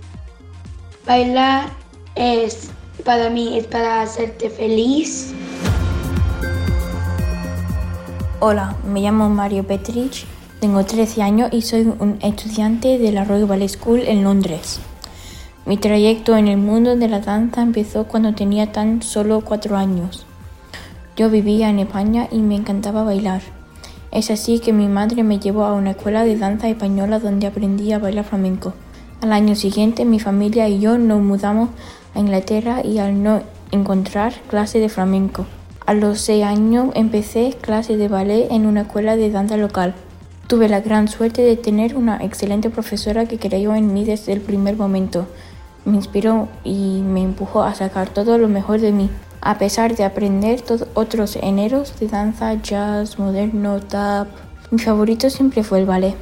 Bailar 1.07 1.71
es, 2.17 2.71
para 3.05 3.31
mí, 3.31 3.57
es 3.57 3.67
para 3.69 4.03
hacerte 4.03 4.51
feliz. 4.51 5.33
Hola, 8.41 8.75
me 8.85 9.01
llamo 9.01 9.31
Mario 9.31 9.65
Petrich, 9.65 10.27
tengo 10.61 10.85
13 10.85 11.23
años 11.23 11.51
y 11.53 11.63
soy 11.63 11.83
un 11.83 12.19
estudiante 12.23 12.99
de 12.99 13.13
la 13.13 13.25
Royal 13.25 13.47
Ballet 13.47 13.69
School 13.69 14.01
en 14.01 14.25
Londres. 14.25 14.81
Mi 15.65 15.77
trayecto 15.77 16.37
en 16.37 16.49
el 16.49 16.57
mundo 16.57 16.97
de 16.97 17.07
la 17.07 17.21
danza 17.21 17.63
empezó 17.63 18.09
cuando 18.09 18.35
tenía 18.35 18.73
tan 18.73 19.01
solo 19.01 19.43
4 19.43 19.77
años. 19.77 20.27
Yo 21.17 21.31
vivía 21.31 21.71
en 21.71 21.79
España 21.79 22.27
y 22.33 22.39
me 22.39 22.57
encantaba 22.57 23.05
bailar. 23.05 23.62
Es 24.13 24.31
así 24.31 24.59
que 24.59 24.75
mi 24.75 24.89
madre 24.89 25.23
me 25.23 25.39
llevó 25.39 25.65
a 25.65 25.73
una 25.73 25.93
escuela 25.93 26.23
de 26.23 26.37
danza 26.37 26.69
española 26.69 27.19
donde 27.19 27.47
aprendí 27.47 27.93
a 27.93 27.99
bailar 27.99 28.27
flamenco. 28.27 28.75
Al 29.23 29.33
año 29.33 29.55
siguiente 29.57 30.05
mi 30.05 30.21
familia 30.21 30.69
y 30.69 30.81
yo 30.81 30.99
nos 30.99 31.23
mudamos 31.23 31.71
a 32.15 32.21
Inglaterra 32.21 32.83
y 32.85 32.99
al 32.99 33.23
no 33.23 33.41
encontrar 33.71 34.35
clase 34.49 34.81
de 34.81 34.91
flamenco, 34.91 35.47
A 35.87 35.95
los 35.95 36.21
seis 36.21 36.45
años 36.45 36.91
empecé 36.95 37.57
clase 37.59 37.97
de 37.97 38.09
ballet 38.09 38.49
en 38.53 38.67
una 38.67 38.83
escuela 38.83 39.17
de 39.17 39.31
danza 39.31 39.57
local. 39.57 39.95
Tuve 40.47 40.69
la 40.69 40.83
gran 40.83 41.09
suerte 41.09 41.41
de 41.41 41.57
tener 41.57 41.97
una 41.97 42.23
excelente 42.23 42.69
profesora 42.69 43.25
que 43.25 43.39
creyó 43.39 43.75
en 43.75 43.95
mí 43.95 44.05
desde 44.05 44.35
el 44.35 44.43
primer 44.43 44.77
momento. 44.77 45.27
Me 45.87 45.97
inspiró 45.97 46.49
y 46.65 47.01
me 47.01 47.23
empujó 47.23 47.63
a 47.63 47.75
sacar 47.75 48.11
todo 48.11 48.37
lo 48.37 48.49
mejor 48.49 48.81
de 48.81 48.93
mí. 48.93 49.09
A 49.45 49.59
pesar 49.59 49.97
de 49.97 50.05
aprender 50.05 50.63
otros 50.95 51.35
géneros 51.35 51.99
de 51.99 52.07
danza, 52.07 52.55
jazz, 52.63 53.19
moderno, 53.19 53.81
tap, 53.81 54.29
mi 54.71 54.79
favorito 54.79 55.31
siempre 55.31 55.65
fue 55.65 55.81
el 55.81 55.85
ballet. 55.85 56.15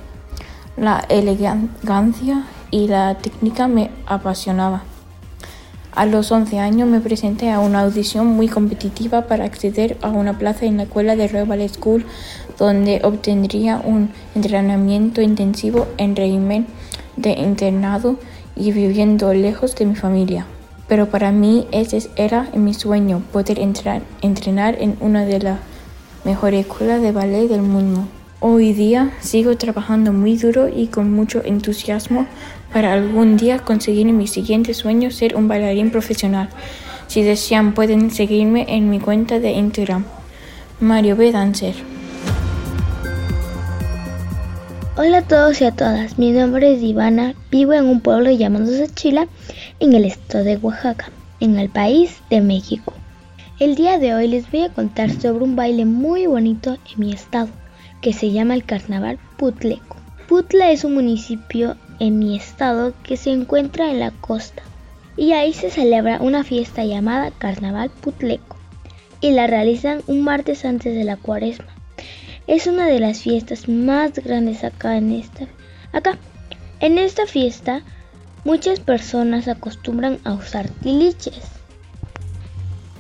La 0.79 1.05
elegancia 1.11 2.47
y 2.71 2.89
la 2.89 3.19
técnica 3.19 3.69
me 3.69 3.91
apasionaba. 4.07 4.85
A 5.93 6.07
los 6.07 6.33
11 6.33 6.61
años 6.61 6.89
me 6.89 7.01
presenté 7.01 7.51
a 7.51 7.61
una 7.61 7.81
audición 7.81 8.27
muy 8.27 8.49
competitiva 8.49 9.27
para 9.27 9.45
acceder 9.45 9.99
a 10.01 10.09
una 10.09 10.39
plaza 10.39 10.65
en 10.65 10.79
la 10.79 10.85
escuela 10.85 11.15
de 11.15 11.29
Royal 11.29 11.47
Ballet 11.47 11.75
School, 11.75 12.07
donde 12.59 13.03
obtendría 13.05 13.83
un 13.85 14.13
entrenamiento 14.35 15.21
intensivo 15.21 15.89
en 15.99 16.17
régimen 16.17 16.67
de 17.17 17.33
internado 17.33 18.17
y 18.57 18.73
viviendo 18.73 19.35
lejos 19.35 19.77
de 19.77 19.85
mi 19.85 19.95
familia. 19.95 20.47
Pero 20.91 21.09
para 21.09 21.31
mí 21.31 21.69
ese 21.71 22.11
era 22.17 22.49
mi 22.53 22.75
sueño, 22.75 23.23
poder 23.33 23.61
entrar, 23.61 24.03
entrenar 24.23 24.77
en 24.81 24.97
una 24.99 25.25
de 25.25 25.39
las 25.39 25.61
mejores 26.25 26.67
escuelas 26.67 27.01
de 27.01 27.13
ballet 27.13 27.47
del 27.47 27.63
mundo. 27.63 28.09
Hoy 28.41 28.73
día 28.73 29.13
sigo 29.21 29.57
trabajando 29.57 30.13
muy 30.13 30.37
duro 30.37 30.69
y 30.69 30.89
con 30.89 31.13
mucho 31.13 31.43
entusiasmo 31.45 32.27
para 32.73 32.93
algún 32.93 33.37
día 33.37 33.61
conseguir 33.61 34.07
mi 34.07 34.27
siguiente 34.27 34.75
sueño, 34.75 35.13
ser 35.13 35.37
un 35.37 35.47
bailarín 35.47 35.93
profesional. 35.93 36.49
Si 37.07 37.23
desean 37.23 37.73
pueden 37.73 38.11
seguirme 38.11 38.67
en 38.69 38.91
mi 38.91 38.99
cuenta 38.99 39.39
de 39.39 39.53
Instagram, 39.53 40.07
Mario 40.81 41.15
B. 41.15 41.31
Dancer. 41.31 42.00
Hola 45.03 45.17
a 45.21 45.23
todos 45.23 45.63
y 45.63 45.65
a 45.65 45.71
todas, 45.71 46.19
mi 46.19 46.31
nombre 46.31 46.75
es 46.75 46.83
Ivana, 46.83 47.35
vivo 47.51 47.73
en 47.73 47.87
un 47.87 48.03
pueblo 48.03 48.31
llamado 48.31 48.71
Chila, 48.95 49.29
en 49.79 49.95
el 49.95 50.05
estado 50.05 50.45
de 50.45 50.59
Oaxaca, 50.59 51.11
en 51.41 51.59
el 51.59 51.71
país 51.71 52.19
de 52.29 52.43
México. 52.43 52.93
El 53.59 53.77
día 53.77 53.99
de 53.99 54.13
hoy 54.13 54.29
les 54.29 54.51
voy 54.51 54.61
a 54.61 54.69
contar 54.69 55.11
sobre 55.11 55.43
un 55.43 55.57
baile 55.57 55.87
muy 55.87 56.27
bonito 56.27 56.75
en 56.75 57.01
mi 57.01 57.15
estado 57.15 57.49
que 58.03 58.13
se 58.13 58.31
llama 58.31 58.53
el 58.53 58.67
Carnaval 58.67 59.19
Putleco. 59.39 59.97
Putla 60.29 60.71
es 60.71 60.85
un 60.85 60.93
municipio 60.93 61.79
en 61.99 62.19
mi 62.19 62.37
estado 62.37 62.93
que 63.03 63.17
se 63.17 63.31
encuentra 63.31 63.91
en 63.91 64.01
la 64.01 64.11
costa 64.11 64.63
y 65.17 65.33
ahí 65.33 65.55
se 65.55 65.71
celebra 65.71 66.21
una 66.21 66.45
fiesta 66.45 66.85
llamada 66.85 67.31
Carnaval 67.31 67.89
Putleco 67.89 68.59
y 69.23 69.31
la 69.31 69.47
realizan 69.47 70.03
un 70.09 70.21
martes 70.21 70.67
antes 70.67 70.95
de 70.95 71.05
la 71.05 71.17
cuaresma. 71.17 71.69
Es 72.51 72.67
una 72.67 72.87
de 72.87 72.99
las 72.99 73.21
fiestas 73.21 73.69
más 73.69 74.15
grandes 74.15 74.65
acá 74.65 74.97
en 74.97 75.13
esta 75.13 75.47
acá. 75.93 76.19
En 76.81 76.99
esta 76.99 77.25
fiesta 77.25 77.83
muchas 78.45 78.81
personas 78.81 79.47
acostumbran 79.47 80.19
a 80.25 80.33
usar 80.33 80.69
tiliches. 80.69 81.45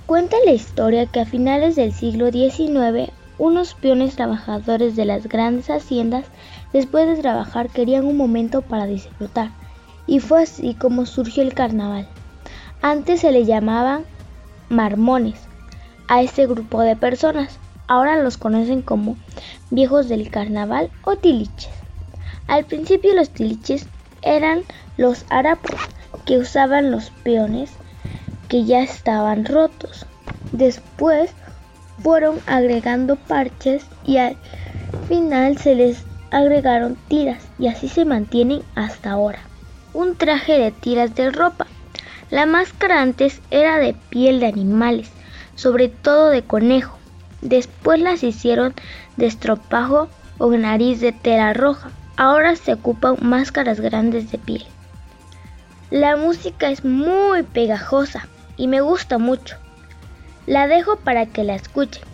Cuenta 0.06 0.36
la 0.44 0.52
historia 0.52 1.06
que 1.06 1.18
a 1.18 1.26
finales 1.26 1.74
del 1.74 1.92
siglo 1.92 2.30
XIX 2.30 3.10
unos 3.38 3.74
peones 3.74 4.14
trabajadores 4.14 4.94
de 4.94 5.04
las 5.04 5.26
grandes 5.26 5.68
haciendas, 5.68 6.26
después 6.72 7.08
de 7.08 7.20
trabajar, 7.20 7.70
querían 7.70 8.04
un 8.04 8.16
momento 8.16 8.62
para 8.62 8.86
disfrutar. 8.86 9.50
Y 10.06 10.20
fue 10.20 10.44
así 10.44 10.74
como 10.74 11.06
surgió 11.06 11.42
el 11.42 11.54
carnaval. 11.54 12.06
Antes 12.82 13.22
se 13.22 13.32
le 13.32 13.44
llamaban 13.44 14.04
marmones 14.68 15.40
a 16.06 16.22
este 16.22 16.46
grupo 16.46 16.82
de 16.82 16.94
personas. 16.94 17.58
Ahora 17.90 18.22
los 18.22 18.36
conocen 18.36 18.82
como 18.82 19.16
viejos 19.68 20.08
del 20.08 20.30
carnaval 20.30 20.92
o 21.02 21.16
tiliches. 21.16 21.72
Al 22.46 22.64
principio 22.64 23.12
los 23.16 23.30
tiliches 23.30 23.88
eran 24.22 24.62
los 24.96 25.24
harapos 25.28 25.74
que 26.24 26.38
usaban 26.38 26.92
los 26.92 27.10
peones 27.24 27.68
que 28.48 28.62
ya 28.62 28.80
estaban 28.80 29.44
rotos. 29.44 30.06
Después 30.52 31.32
fueron 32.00 32.38
agregando 32.46 33.16
parches 33.16 33.84
y 34.06 34.18
al 34.18 34.36
final 35.08 35.58
se 35.58 35.74
les 35.74 36.04
agregaron 36.30 36.96
tiras 37.08 37.42
y 37.58 37.66
así 37.66 37.88
se 37.88 38.04
mantienen 38.04 38.62
hasta 38.76 39.10
ahora. 39.10 39.40
Un 39.94 40.14
traje 40.14 40.60
de 40.60 40.70
tiras 40.70 41.16
de 41.16 41.32
ropa. 41.32 41.66
La 42.30 42.46
máscara 42.46 43.02
antes 43.02 43.42
era 43.50 43.78
de 43.78 43.94
piel 44.10 44.38
de 44.38 44.46
animales, 44.46 45.10
sobre 45.56 45.88
todo 45.88 46.28
de 46.28 46.42
conejo. 46.42 46.99
Después 47.40 48.00
las 48.00 48.22
hicieron 48.22 48.74
de 49.16 49.26
estropajo 49.26 50.08
o 50.38 50.50
nariz 50.50 51.00
de 51.00 51.12
tela 51.12 51.52
roja. 51.52 51.90
Ahora 52.16 52.56
se 52.56 52.74
ocupan 52.74 53.16
máscaras 53.22 53.80
grandes 53.80 54.30
de 54.30 54.38
piel. 54.38 54.64
La 55.90 56.16
música 56.16 56.70
es 56.70 56.84
muy 56.84 57.42
pegajosa 57.42 58.28
y 58.56 58.68
me 58.68 58.80
gusta 58.80 59.18
mucho. 59.18 59.56
La 60.46 60.66
dejo 60.66 60.96
para 60.96 61.26
que 61.26 61.44
la 61.44 61.54
escuchen. 61.54 62.04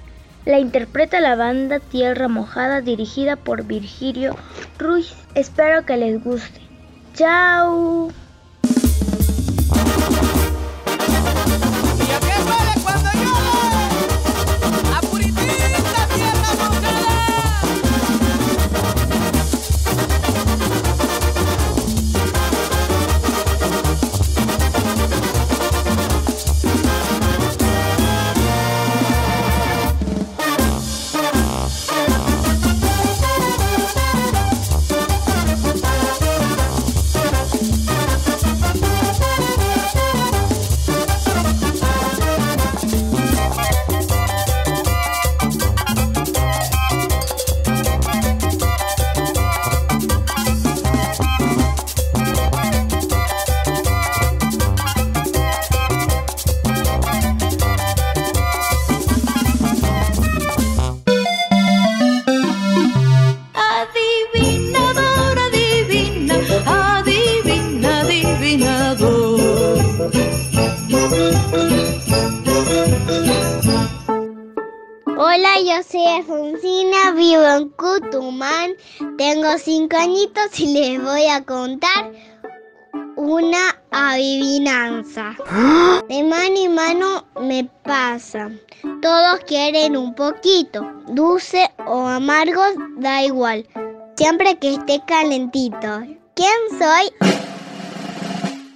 La 0.44 0.60
interpreta 0.60 1.20
la 1.20 1.34
banda 1.34 1.80
Tierra 1.80 2.28
Mojada 2.28 2.80
dirigida 2.80 3.36
por 3.36 3.64
Virgilio 3.64 4.36
Ruiz. 4.78 5.14
Espero 5.34 5.84
que 5.84 5.96
les 5.96 6.22
guste. 6.22 6.60
¡Chao! 7.14 8.12
Cinco 79.66 79.96
añitos 79.96 80.60
y 80.60 80.66
les 80.72 81.02
voy 81.02 81.26
a 81.26 81.42
contar 81.42 82.12
una 83.16 83.76
adivinanza. 83.90 85.34
De 86.08 86.22
mano 86.22 86.56
en 86.56 86.72
mano 86.72 87.24
me 87.40 87.68
pasa. 87.82 88.52
Todos 89.02 89.40
quieren 89.44 89.96
un 89.96 90.14
poquito. 90.14 90.88
Dulce 91.08 91.68
o 91.84 92.06
amargo, 92.06 92.62
da 92.98 93.24
igual. 93.24 93.66
Siempre 94.16 94.56
que 94.56 94.74
esté 94.74 95.02
calentito. 95.04 96.00
¿Quién 96.36 96.58
soy? 96.78 97.12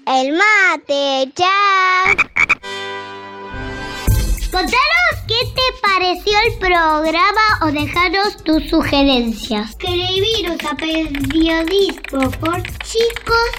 El 0.06 0.32
mate. 0.32 1.32
¡Chao! 1.36 2.39
Contanos 4.50 5.14
qué 5.28 5.36
te 5.54 5.62
pareció 5.80 6.32
el 6.46 6.54
programa 6.58 7.60
o 7.62 7.66
dejaros 7.66 8.36
tus 8.42 8.68
sugerencias. 8.68 9.70
Escribiros 9.70 10.58
a 10.68 10.74
periodismo 10.76 12.28
por 12.40 12.60
chicos 12.84 13.50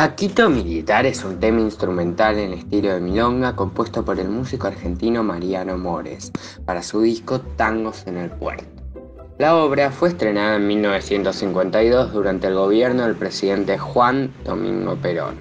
Taquito 0.00 0.48
Militar 0.48 1.04
es 1.04 1.22
un 1.26 1.38
tema 1.40 1.60
instrumental 1.60 2.38
en 2.38 2.54
estilo 2.54 2.94
de 2.94 3.00
milonga 3.02 3.54
compuesto 3.54 4.02
por 4.02 4.18
el 4.18 4.30
músico 4.30 4.66
argentino 4.66 5.22
Mariano 5.22 5.76
Mores 5.76 6.32
para 6.64 6.82
su 6.82 7.02
disco 7.02 7.42
Tangos 7.42 8.06
en 8.06 8.16
el 8.16 8.30
Puerto. 8.30 8.64
La 9.36 9.56
obra 9.56 9.90
fue 9.90 10.08
estrenada 10.08 10.56
en 10.56 10.68
1952 10.68 12.14
durante 12.14 12.46
el 12.46 12.54
gobierno 12.54 13.02
del 13.02 13.14
presidente 13.14 13.76
Juan 13.76 14.32
Domingo 14.42 14.96
Perón, 14.96 15.38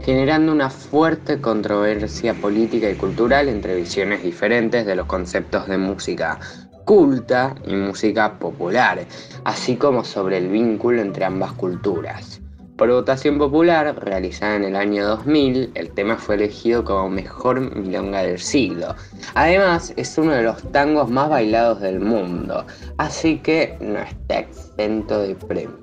generando 0.00 0.52
una 0.52 0.70
fuerte 0.70 1.42
controversia 1.42 2.32
política 2.32 2.88
y 2.88 2.94
cultural 2.94 3.50
entre 3.50 3.76
visiones 3.76 4.22
diferentes 4.22 4.86
de 4.86 4.96
los 4.96 5.04
conceptos 5.04 5.68
de 5.68 5.76
música 5.76 6.38
culta 6.86 7.54
y 7.66 7.74
música 7.74 8.38
popular, 8.38 9.04
así 9.44 9.76
como 9.76 10.02
sobre 10.02 10.38
el 10.38 10.48
vínculo 10.48 11.02
entre 11.02 11.26
ambas 11.26 11.52
culturas. 11.52 12.40
Por 12.78 12.92
votación 12.92 13.38
popular, 13.38 13.92
realizada 14.04 14.54
en 14.54 14.62
el 14.62 14.76
año 14.76 15.04
2000, 15.04 15.72
el 15.74 15.90
tema 15.90 16.16
fue 16.16 16.36
elegido 16.36 16.84
como 16.84 17.10
mejor 17.10 17.74
milonga 17.76 18.22
del 18.22 18.38
siglo. 18.38 18.94
Además, 19.34 19.92
es 19.96 20.16
uno 20.16 20.30
de 20.30 20.44
los 20.44 20.62
tangos 20.70 21.10
más 21.10 21.28
bailados 21.28 21.80
del 21.80 21.98
mundo, 21.98 22.64
así 22.96 23.38
que 23.38 23.76
no 23.80 23.98
está 23.98 24.38
exento 24.38 25.20
de 25.20 25.34
premios. 25.34 25.74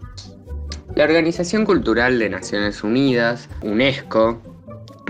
La 0.95 1.03
Organización 1.03 1.65
Cultural 1.65 2.17
de 2.17 2.29
Naciones 2.29 2.81
Unidas, 2.81 3.49
UNESCO, 3.61 4.39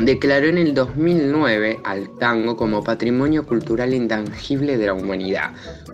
declaró 0.02 0.48
en 0.48 0.58
el 0.58 0.74
2009 0.74 1.80
al 1.84 2.10
tango 2.20 2.58
como 2.58 2.84
patrimonio 2.84 3.46
cultural 3.46 3.93
intangible 3.93 4.78
de 4.78 4.88
la 4.88 4.93
humanidad, 4.93 5.52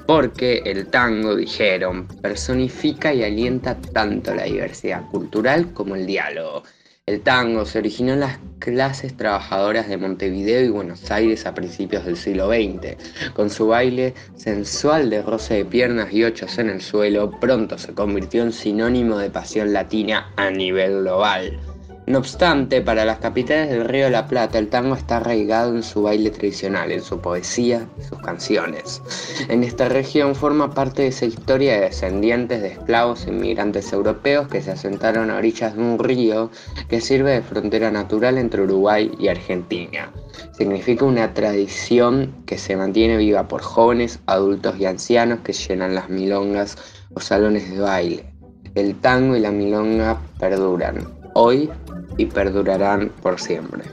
porque 0.07 0.63
el 0.65 0.87
tango, 0.87 1.35
dijeron, 1.35 2.07
personifica 2.21 3.13
y 3.13 3.23
alienta 3.23 3.79
tanto 3.79 4.33
la 4.33 4.45
diversidad 4.45 5.07
cultural 5.09 5.73
como 5.73 5.95
el 5.95 6.05
diálogo. 6.05 6.63
El 7.07 7.21
tango 7.21 7.65
se 7.65 7.79
originó 7.79 8.13
en 8.13 8.21
las 8.21 8.39
clases 8.59 9.17
trabajadoras 9.17 9.89
de 9.89 9.97
Montevideo 9.97 10.63
y 10.63 10.69
Buenos 10.69 11.09
Aires 11.11 11.45
a 11.45 11.53
principios 11.53 12.05
del 12.05 12.15
siglo 12.15 12.47
XX. 12.47 12.95
Con 13.33 13.49
su 13.49 13.67
baile 13.67 14.13
sensual 14.35 15.09
de 15.09 15.21
roce 15.23 15.55
de 15.55 15.65
piernas 15.65 16.13
y 16.13 16.23
ochos 16.23 16.57
en 16.59 16.69
el 16.69 16.81
suelo, 16.81 17.31
pronto 17.39 17.77
se 17.77 17.93
convirtió 17.93 18.43
en 18.43 18.53
sinónimo 18.53 19.17
de 19.17 19.31
pasión 19.31 19.73
latina 19.73 20.31
a 20.37 20.51
nivel 20.51 21.01
global. 21.01 21.59
No 22.07 22.17
obstante, 22.17 22.81
para 22.81 23.05
las 23.05 23.19
capitales 23.19 23.69
del 23.69 23.85
Río 23.85 24.05
de 24.05 24.11
la 24.11 24.27
Plata, 24.27 24.57
el 24.57 24.69
tango 24.69 24.95
está 24.95 25.17
arraigado 25.17 25.75
en 25.75 25.83
su 25.83 26.01
baile 26.01 26.31
tradicional, 26.31 26.91
en 26.91 27.01
su 27.01 27.19
poesía 27.19 27.87
y 27.99 28.03
sus 28.03 28.19
canciones. 28.19 29.01
En 29.49 29.63
esta 29.63 29.87
región 29.87 30.33
forma 30.33 30.73
parte 30.73 31.03
de 31.03 31.09
esa 31.09 31.25
historia 31.25 31.75
de 31.75 31.81
descendientes 31.81 32.61
de 32.61 32.69
esclavos 32.69 33.27
inmigrantes 33.27 33.93
europeos 33.93 34.47
que 34.47 34.61
se 34.61 34.71
asentaron 34.71 35.29
a 35.29 35.37
orillas 35.37 35.75
de 35.75 35.81
un 35.81 35.99
río 35.99 36.49
que 36.89 37.01
sirve 37.01 37.33
de 37.33 37.43
frontera 37.43 37.91
natural 37.91 38.39
entre 38.39 38.63
Uruguay 38.63 39.11
y 39.19 39.27
Argentina. 39.27 40.11
Significa 40.53 41.05
una 41.05 41.33
tradición 41.35 42.33
que 42.47 42.57
se 42.57 42.75
mantiene 42.75 43.17
viva 43.17 43.47
por 43.47 43.61
jóvenes, 43.61 44.19
adultos 44.25 44.75
y 44.79 44.85
ancianos 44.85 45.41
que 45.41 45.53
llenan 45.53 45.93
las 45.93 46.09
milongas 46.09 46.77
o 47.13 47.19
salones 47.19 47.69
de 47.69 47.79
baile. 47.79 48.25
El 48.73 48.95
tango 48.95 49.35
y 49.35 49.39
la 49.39 49.51
milonga 49.51 50.19
perduran. 50.39 51.21
Hoy 51.33 51.69
y 52.17 52.25
perdurarán 52.27 53.11
por 53.21 53.39
siempre. 53.39 53.83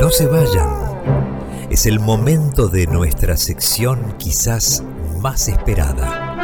No 0.00 0.10
se 0.10 0.26
vayan. 0.26 0.84
Es 1.70 1.86
el 1.86 1.98
momento 1.98 2.68
de 2.68 2.86
nuestra 2.86 3.38
sección 3.38 4.14
quizás 4.18 4.82
más 5.20 5.48
esperada. 5.48 6.34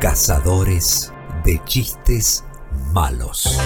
Cazadores 0.00 1.12
de 1.44 1.62
chistes 1.64 2.44
malos. 2.92 3.58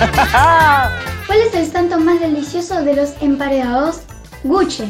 ¿Cuál 1.36 1.48
es 1.48 1.54
el 1.54 1.70
santo 1.70 2.00
más 2.00 2.18
delicioso 2.18 2.82
de 2.82 2.96
los 2.96 3.10
emparedados? 3.20 4.00
Guche. 4.42 4.88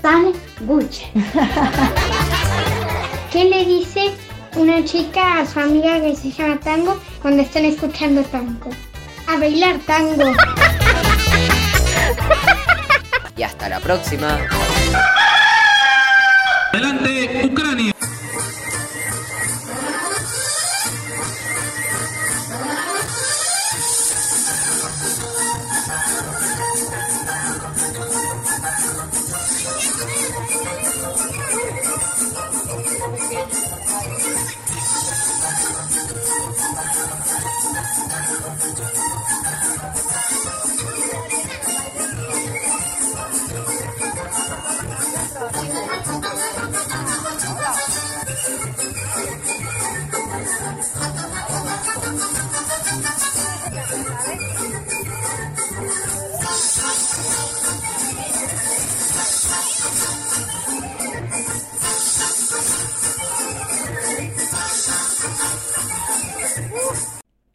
San 0.00 0.32
Guche. 0.60 1.10
¿Qué 3.32 3.46
le 3.46 3.64
dice 3.64 4.12
una 4.54 4.84
chica 4.84 5.40
a 5.40 5.46
su 5.46 5.58
amiga 5.58 6.00
que 6.00 6.14
se 6.14 6.30
llama 6.30 6.60
Tango 6.60 7.00
cuando 7.20 7.42
están 7.42 7.64
escuchando 7.64 8.22
tango? 8.22 8.70
A 9.26 9.40
bailar 9.40 9.80
tango. 9.86 10.36
Y 13.36 13.42
hasta 13.42 13.68
la 13.68 13.80
próxima. 13.80 14.38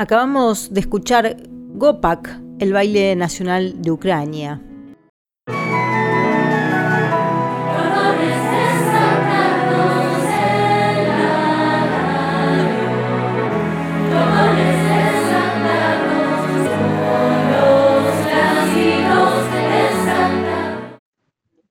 Acabamos 0.04 0.74
de 0.74 0.82
escuchar 0.82 1.38
Gopak, 1.48 2.28
el 2.60 2.74
baile 2.74 3.16
nacional 3.16 3.82
de 3.82 3.90
Ucrania. 3.90 4.62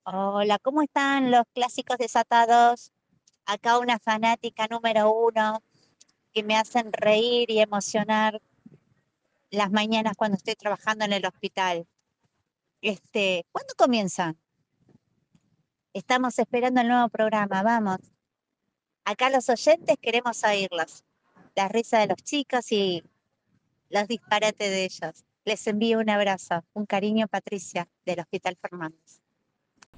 Hola, 0.04 0.58
¿cómo 0.62 0.80
están 0.80 1.30
los 1.30 1.42
clásicos 1.52 1.98
desatados? 1.98 2.92
Acá 3.44 3.78
una 3.78 3.98
fanática 3.98 4.68
número 4.68 5.12
uno 5.12 5.62
que 6.32 6.42
me 6.42 6.56
hacen 6.56 6.92
reír 6.92 7.50
y 7.50 7.60
emocionar 7.60 8.40
las 9.50 9.70
mañanas 9.70 10.14
cuando 10.16 10.36
estoy 10.36 10.54
trabajando 10.54 11.04
en 11.04 11.12
el 11.12 11.26
hospital. 11.26 11.86
Este, 12.80 13.46
¿cuándo 13.52 13.74
comienzan? 13.76 14.38
Estamos 15.92 16.38
esperando 16.38 16.80
el 16.80 16.88
nuevo 16.88 17.08
programa, 17.10 17.62
vamos. 17.62 17.98
Acá 19.04 19.30
los 19.30 19.48
oyentes 19.48 19.96
queremos 20.00 20.42
oírlos. 20.42 21.04
La 21.54 21.68
risa 21.68 21.98
de 21.98 22.06
los 22.06 22.22
chicos 22.22 22.72
y 22.72 23.04
los 23.90 24.08
disparates 24.08 24.70
de 24.70 24.84
ellos. 24.84 25.24
Les 25.44 25.66
envío 25.66 25.98
un 25.98 26.08
abrazo, 26.08 26.64
un 26.72 26.86
cariño, 26.86 27.28
Patricia, 27.28 27.88
del 28.06 28.20
Hospital 28.20 28.56
Fernández. 28.56 29.21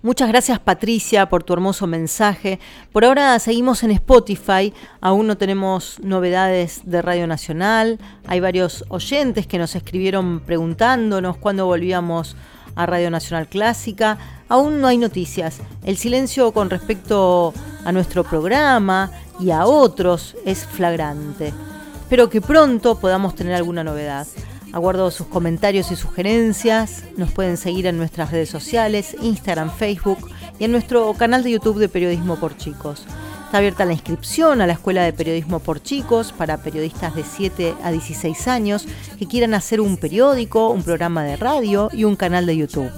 Muchas 0.04 0.28
gracias 0.28 0.58
Patricia 0.58 1.30
por 1.30 1.44
tu 1.44 1.54
hermoso 1.54 1.86
mensaje. 1.86 2.60
Por 2.92 3.06
ahora 3.06 3.38
seguimos 3.38 3.82
en 3.84 3.90
Spotify, 3.92 4.70
aún 5.00 5.26
no 5.26 5.38
tenemos 5.38 5.98
novedades 6.00 6.82
de 6.84 7.00
Radio 7.00 7.26
Nacional. 7.26 7.98
Hay 8.26 8.38
varios 8.38 8.84
oyentes 8.90 9.46
que 9.46 9.56
nos 9.56 9.74
escribieron 9.74 10.40
preguntándonos 10.40 11.38
cuándo 11.38 11.64
volvíamos 11.64 12.36
a 12.76 12.84
Radio 12.84 13.10
Nacional 13.10 13.48
Clásica. 13.48 14.18
Aún 14.50 14.82
no 14.82 14.88
hay 14.88 14.98
noticias. 14.98 15.60
El 15.84 15.96
silencio 15.96 16.52
con 16.52 16.68
respecto 16.68 17.54
a 17.86 17.90
nuestro 17.90 18.24
programa 18.24 19.10
y 19.40 19.52
a 19.52 19.64
otros 19.64 20.36
es 20.44 20.66
flagrante. 20.66 21.54
Espero 22.02 22.28
que 22.28 22.42
pronto 22.42 22.98
podamos 22.98 23.34
tener 23.34 23.54
alguna 23.54 23.82
novedad. 23.82 24.26
Aguardo 24.74 25.10
sus 25.12 25.28
comentarios 25.28 25.92
y 25.92 25.96
sugerencias. 25.96 27.04
Nos 27.16 27.30
pueden 27.30 27.56
seguir 27.56 27.86
en 27.86 27.96
nuestras 27.96 28.32
redes 28.32 28.48
sociales, 28.48 29.16
Instagram, 29.22 29.70
Facebook 29.70 30.28
y 30.58 30.64
en 30.64 30.72
nuestro 30.72 31.14
canal 31.14 31.44
de 31.44 31.52
YouTube 31.52 31.78
de 31.78 31.88
Periodismo 31.88 32.40
por 32.40 32.56
Chicos. 32.56 33.06
Está 33.44 33.58
abierta 33.58 33.84
la 33.84 33.92
inscripción 33.92 34.60
a 34.60 34.66
la 34.66 34.72
Escuela 34.72 35.04
de 35.04 35.12
Periodismo 35.12 35.60
por 35.60 35.80
Chicos 35.80 36.32
para 36.32 36.56
periodistas 36.56 37.14
de 37.14 37.22
7 37.22 37.76
a 37.84 37.92
16 37.92 38.48
años 38.48 38.84
que 39.16 39.28
quieran 39.28 39.54
hacer 39.54 39.80
un 39.80 39.96
periódico, 39.96 40.70
un 40.70 40.82
programa 40.82 41.22
de 41.22 41.36
radio 41.36 41.88
y 41.92 42.02
un 42.02 42.16
canal 42.16 42.44
de 42.44 42.56
YouTube. 42.56 42.90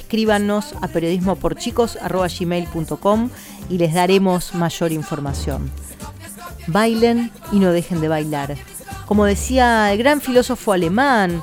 Escríbanos 0.00 0.74
a 0.80 0.88
periodismoporchicos.com 0.88 3.30
y 3.68 3.78
les 3.78 3.94
daremos 3.94 4.52
mayor 4.56 4.90
información. 4.90 5.70
Bailen 6.66 7.30
y 7.52 7.60
no 7.60 7.70
dejen 7.70 8.00
de 8.00 8.08
bailar. 8.08 8.56
Como 9.10 9.24
decía 9.24 9.92
el 9.92 9.98
gran 9.98 10.20
filósofo 10.20 10.72
alemán 10.72 11.42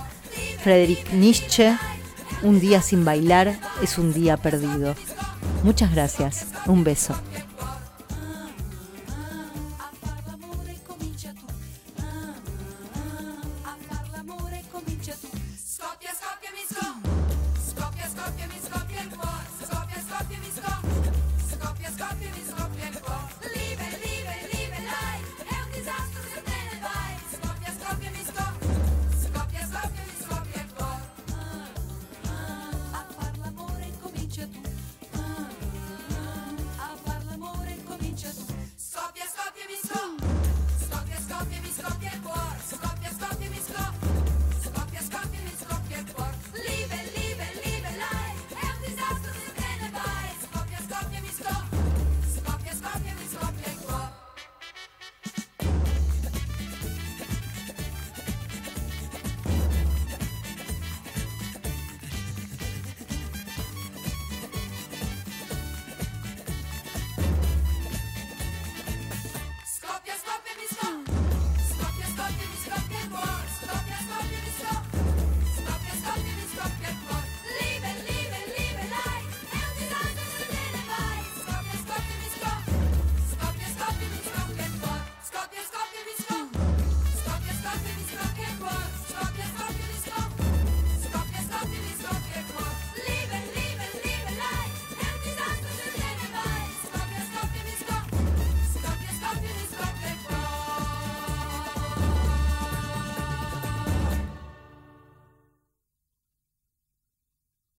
Friedrich 0.63 1.11
Nietzsche, 1.11 1.76
un 2.41 2.61
día 2.61 2.82
sin 2.82 3.03
bailar 3.03 3.59
es 3.84 3.97
un 3.97 4.13
día 4.13 4.38
perdido. 4.38 4.95
Muchas 5.63 5.91
gracias. 5.93 6.47
Un 6.65 6.86
beso. 6.86 7.13